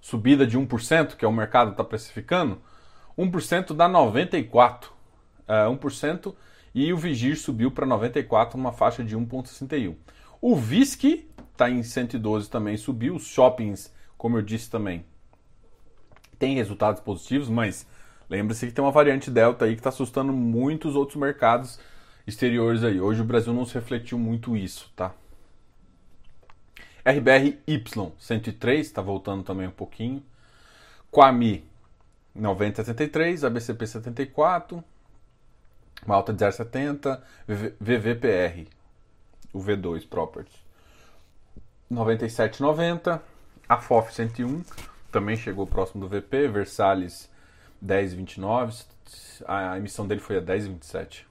Subida 0.09 0.47
de 0.47 0.59
1%, 0.59 1.17
que 1.17 1.25
é 1.27 1.29
o 1.29 1.33
mercado 1.33 1.73
está 1.73 1.85
precificando? 1.85 2.63
1% 3.19 3.77
dá 3.77 3.87
94. 3.87 4.91
É, 5.47 5.67
1% 5.67 6.35
e 6.75 6.91
o 6.95 6.97
Vigir 6.97 7.39
subiu 7.39 7.71
para 7.71 7.85
94 7.85 8.57
numa 8.57 8.73
faixa 8.73 9.05
de 9.05 9.15
1,61. 9.15 9.97
O 10.41 10.57
VISC 10.57 11.29
está 11.53 11.69
em 11.69 11.83
112 11.83 12.49
também, 12.49 12.75
subiu. 12.79 13.17
Os 13.17 13.27
shoppings, 13.27 13.95
como 14.17 14.39
eu 14.39 14.43
disse 14.43 14.71
também, 14.71 15.05
tem 16.39 16.55
resultados 16.55 17.03
positivos, 17.03 17.51
mas 17.51 17.87
lembre-se 18.31 18.67
que 18.67 18.73
tem 18.73 18.83
uma 18.83 18.91
variante 18.91 19.31
Delta 19.31 19.67
aí 19.67 19.73
que 19.73 19.81
está 19.81 19.91
assustando 19.91 20.33
muitos 20.33 20.97
outros 20.97 21.19
mercados 21.19 21.79
exteriores 22.27 22.83
aí. 22.83 22.99
Hoje 22.99 23.21
o 23.21 23.27
Brasil 23.27 23.53
não 23.53 23.67
se 23.67 23.75
refletiu 23.75 24.19
muito 24.19 24.57
isso, 24.57 24.91
tá? 24.97 25.13
RBRY 27.11 27.59
103, 28.19 28.87
está 28.87 29.01
voltando 29.01 29.43
também 29.43 29.67
um 29.67 29.73
pouquinho. 29.73 30.23
Quami 31.11 31.65
90,73, 32.37 33.47
ABCP 33.47 33.87
74, 33.87 34.85
uma 36.05 36.15
alta 36.15 36.33
de 36.33 36.45
0,70, 36.45 37.21
VVPR, 37.81 38.69
o 39.53 39.59
V2 39.59 40.07
Properties 40.07 40.69
97,90, 41.91 43.21
a 43.67 43.79
FOF 43.79 44.15
101, 44.15 44.63
também 45.11 45.37
chegou 45.37 45.67
próximo 45.67 46.07
do 46.07 46.09
VP, 46.09 46.49
Versalhes 46.49 47.31
10,29, 47.85 48.85
a 49.47 49.79
emissão 49.79 50.07
dele 50.07 50.21
foi 50.21 50.37
a 50.37 50.43
10,27. 50.43 51.28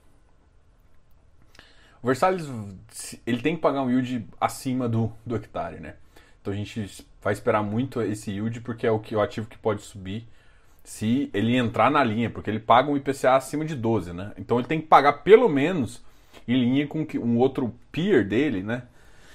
O 2.02 2.08
Versalhes 2.08 2.48
ele 3.26 3.42
tem 3.42 3.56
que 3.56 3.62
pagar 3.62 3.82
um 3.82 3.90
yield 3.90 4.28
acima 4.40 4.88
do, 4.88 5.12
do 5.26 5.36
hectare, 5.36 5.80
né? 5.80 5.96
Então 6.42 6.54
a 6.54 6.56
gente 6.56 7.06
vai 7.22 7.34
esperar 7.34 7.62
muito 7.64 8.02
esse 8.02 8.32
yield 8.32 8.62
porque 8.62 8.88
é 8.88 8.92
o, 8.92 9.00
que, 9.00 9.16
o 9.16 9.22
ativo 9.22 9.48
que 9.48 9.58
pode 9.58 9.82
subir 9.82 10.28
se 10.84 11.30
ele 11.34 11.58
entrar 11.58 11.92
na 11.92 12.02
linha, 12.02 12.30
porque 12.30 12.50
ele 12.50 12.62
paga 12.62 12.90
um 12.90 12.96
IPCA 12.96 13.36
acima 13.36 13.66
de 13.66 13.76
12, 13.76 14.14
né? 14.14 14.32
Então 14.38 14.58
ele 14.58 14.68
tem 14.68 14.80
que 14.80 14.88
pagar 14.88 15.14
pelo 15.24 15.50
menos 15.50 16.02
em 16.48 16.58
linha 16.58 16.88
com 16.88 17.06
um 17.16 17.38
outro 17.38 17.76
peer 17.92 18.26
dele, 18.26 18.64
né? 18.64 18.84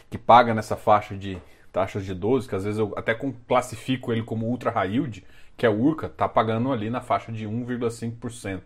Que 0.08 0.16
paga 0.16 0.54
nessa 0.54 0.76
faixa 0.76 1.14
de 1.14 1.38
taxas 1.70 2.04
de 2.04 2.14
12, 2.14 2.48
que 2.48 2.54
às 2.54 2.64
vezes 2.64 2.78
eu 2.78 2.94
até 2.96 3.14
classifico 3.46 4.12
ele 4.12 4.22
como 4.22 4.46
ultra 4.46 4.70
high 4.70 4.92
yield, 4.92 5.24
que 5.56 5.66
é 5.66 5.68
o 5.68 5.78
Urca, 5.78 6.08
tá 6.08 6.28
pagando 6.28 6.72
ali 6.72 6.88
na 6.88 7.00
faixa 7.00 7.30
de 7.30 7.46
1,5%. 7.46 8.62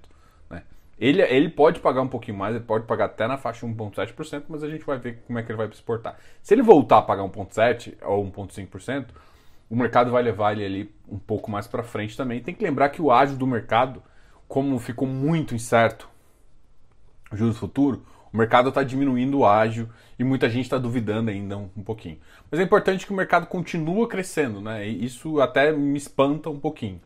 Ele, 0.99 1.21
ele 1.23 1.51
pode 1.51 1.81
pagar 1.81 2.01
um 2.01 2.09
pouquinho 2.09 2.39
mais, 2.39 2.55
ele 2.55 2.65
pode 2.65 2.87
pagar 2.87 3.07
até 3.07 3.27
na 3.27 3.37
faixa 3.37 3.67
de 3.67 3.73
1,7%, 3.73 4.45
mas 4.49 4.63
a 4.63 4.69
gente 4.69 4.85
vai 4.85 4.99
ver 4.99 5.23
como 5.27 5.39
é 5.39 5.43
que 5.43 5.51
ele 5.51 5.59
vai 5.59 5.67
se 5.67 5.75
exportar. 5.75 6.17
Se 6.43 6.55
ele 6.55 6.63
voltar 6.63 6.99
a 6.99 7.03
pagar 7.03 7.23
1,7% 7.25 7.97
ou 8.03 8.25
1,5%, 8.31 9.09
o 9.69 9.77
mercado 9.77 10.11
vai 10.11 10.23
levar 10.23 10.53
ele 10.53 10.65
ali 10.65 10.95
um 11.09 11.19
pouco 11.19 11.51
mais 11.51 11.67
para 11.67 11.83
frente 11.83 12.17
também. 12.17 12.41
Tem 12.41 12.55
que 12.55 12.65
lembrar 12.65 12.89
que 12.89 13.03
o 13.03 13.11
ágio 13.11 13.37
do 13.37 13.47
mercado, 13.47 14.03
como 14.49 14.79
ficou 14.79 15.07
muito 15.07 15.55
incerto 15.55 16.09
juros 17.33 17.59
futuro, 17.59 18.05
o 18.33 18.37
mercado 18.37 18.69
está 18.69 18.83
diminuindo 18.83 19.39
o 19.39 19.47
ágio 19.47 19.89
e 20.19 20.25
muita 20.25 20.49
gente 20.49 20.65
está 20.65 20.79
duvidando 20.79 21.31
ainda 21.31 21.57
um, 21.57 21.71
um, 21.77 21.83
pouquinho. 21.83 22.19
Mas 22.51 22.61
é 22.61 22.63
importante 22.63 23.07
que 23.07 23.13
o 23.13 23.17
mercado 23.17 23.47
continue 23.47 24.07
crescendo, 24.07 24.61
né? 24.61 24.87
E 24.87 25.05
isso 25.05 25.41
até 25.41 25.73
me 25.73 25.97
espanta 25.97 26.51
um 26.51 26.59
pouquinho. 26.59 27.01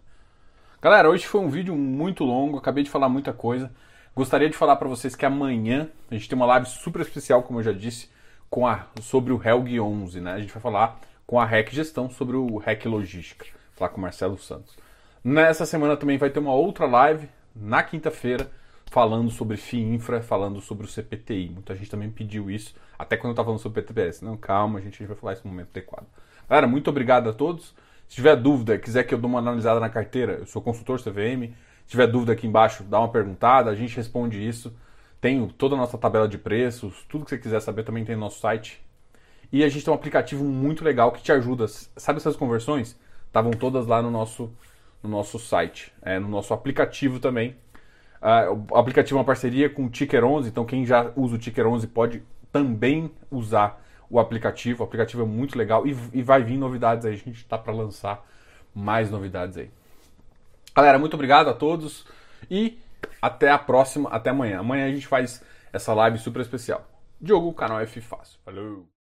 Galera, 0.83 1.11
hoje 1.11 1.27
foi 1.27 1.43
um 1.43 1.51
vídeo 1.51 1.77
muito 1.77 2.25
longo, 2.25 2.57
acabei 2.57 2.83
de 2.83 2.89
falar 2.89 3.07
muita 3.07 3.35
coisa. 3.35 3.71
Gostaria 4.17 4.49
de 4.49 4.57
falar 4.57 4.77
para 4.77 4.89
vocês 4.89 5.15
que 5.15 5.27
amanhã 5.27 5.91
a 6.11 6.15
gente 6.15 6.27
tem 6.27 6.35
uma 6.35 6.47
live 6.47 6.67
super 6.67 7.03
especial, 7.03 7.43
como 7.43 7.59
eu 7.59 7.63
já 7.65 7.73
disse, 7.73 8.09
com 8.49 8.67
a, 8.67 8.87
sobre 9.03 9.31
o 9.31 9.47
Helg 9.47 9.79
11, 9.79 10.23
né? 10.23 10.33
A 10.33 10.41
gente 10.41 10.55
vai 10.55 10.63
falar 10.63 10.99
com 11.27 11.39
a 11.39 11.45
REC 11.45 11.71
Gestão 11.71 12.09
sobre 12.09 12.35
o 12.35 12.57
REC 12.57 12.87
Logística, 12.87 13.45
falar 13.75 13.91
com 13.91 13.99
o 13.99 14.01
Marcelo 14.01 14.39
Santos. 14.39 14.75
Nessa 15.23 15.67
semana 15.67 15.99
também 15.99 16.17
vai 16.17 16.31
ter 16.31 16.39
uma 16.39 16.55
outra 16.55 16.87
live, 16.87 17.29
na 17.55 17.83
quinta-feira, 17.83 18.51
falando 18.87 19.31
sobre 19.31 19.59
FII 19.59 19.83
Infra, 19.83 20.23
falando 20.23 20.63
sobre 20.63 20.87
o 20.87 20.89
CPTI. 20.89 21.51
Muita 21.51 21.75
gente 21.75 21.91
também 21.91 22.11
pediu 22.11 22.51
isso, 22.51 22.75
até 22.99 23.19
quando 23.19 23.27
eu 23.27 23.33
estava 23.33 23.49
falando 23.49 23.61
sobre 23.61 23.81
o 23.81 23.83
PTPS. 23.83 24.25
Não, 24.25 24.35
calma, 24.35 24.79
a 24.79 24.83
gente 24.83 25.05
vai 25.05 25.15
falar 25.15 25.35
isso 25.35 25.43
no 25.45 25.51
momento 25.51 25.69
adequado. 25.73 26.07
Galera, 26.49 26.67
muito 26.67 26.89
obrigado 26.89 27.29
a 27.29 27.35
todos. 27.35 27.75
Se 28.11 28.17
tiver 28.17 28.35
dúvida, 28.35 28.77
quiser 28.77 29.05
que 29.05 29.15
eu 29.15 29.19
dê 29.19 29.25
uma 29.25 29.39
analisada 29.39 29.79
na 29.79 29.89
carteira, 29.89 30.33
eu 30.41 30.47
sou 30.47 30.61
consultor 30.61 31.01
CVM. 31.01 31.55
Se 31.87 31.93
tiver 31.93 32.09
dúvida 32.09 32.33
aqui 32.33 32.45
embaixo, 32.45 32.83
dá 32.83 32.99
uma 32.99 33.09
perguntada, 33.09 33.71
a 33.71 33.75
gente 33.77 33.95
responde 33.95 34.45
isso. 34.45 34.75
Tenho 35.21 35.47
toda 35.47 35.77
a 35.77 35.79
nossa 35.79 35.97
tabela 35.97 36.27
de 36.27 36.37
preços, 36.37 37.07
tudo 37.09 37.23
que 37.23 37.31
você 37.31 37.39
quiser 37.39 37.61
saber 37.61 37.85
também 37.85 38.05
tem 38.05 38.17
no 38.17 38.23
nosso 38.23 38.41
site, 38.41 38.85
e 39.53 39.63
a 39.63 39.69
gente 39.69 39.85
tem 39.85 39.93
um 39.93 39.97
aplicativo 39.97 40.43
muito 40.43 40.83
legal 40.83 41.13
que 41.13 41.23
te 41.23 41.31
ajuda. 41.31 41.69
Sabe 41.69 42.19
essas 42.19 42.35
conversões? 42.35 42.99
Estavam 43.29 43.53
todas 43.53 43.87
lá 43.87 44.03
no 44.03 44.11
nosso, 44.11 44.53
no 45.01 45.09
nosso 45.09 45.39
site, 45.39 45.93
é, 46.03 46.19
no 46.19 46.29
nosso 46.29 46.53
aplicativo 46.53 47.21
também. 47.21 47.55
Uh, 48.21 48.67
o 48.73 48.77
aplicativo 48.77 49.19
é 49.19 49.21
uma 49.21 49.25
parceria 49.25 49.71
com 49.71 49.85
o 49.85 49.89
Ticker 49.89 50.25
11, 50.25 50.49
então 50.49 50.65
quem 50.65 50.85
já 50.85 51.13
usa 51.15 51.37
o 51.37 51.39
Ticker 51.39 51.65
11 51.65 51.87
pode 51.87 52.25
também 52.51 53.09
usar 53.31 53.81
o 54.11 54.19
aplicativo. 54.19 54.83
O 54.83 54.87
aplicativo 54.87 55.23
é 55.23 55.27
muito 55.27 55.57
legal 55.57 55.87
e, 55.87 55.97
e 56.13 56.23
vai 56.23 56.43
vir 56.43 56.59
novidades 56.59 57.07
aí. 57.07 57.15
A 57.15 57.17
gente 57.17 57.37
está 57.39 57.57
para 57.57 57.73
lançar 57.73 58.27
mais 58.75 59.11
novidades 59.11 59.57
aí. 59.57 59.71
Galera, 60.75 60.99
muito 60.99 61.15
obrigado 61.15 61.49
a 61.49 61.55
todos 61.55 62.07
e 62.51 62.79
até 63.23 63.51
a 63.51 63.59
próxima, 63.59 64.11
até 64.11 64.31
amanhã. 64.31 64.61
Amanhã 64.61 64.87
a 64.87 64.91
gente 64.91 65.07
faz 65.07 65.43
essa 65.73 65.95
live 65.95 66.19
super 66.19 66.41
especial. 66.41 66.87
Diogo, 67.21 67.53
canal 67.53 67.81
F 67.81 68.01
Fácil. 68.01 68.39
Falou! 68.45 69.00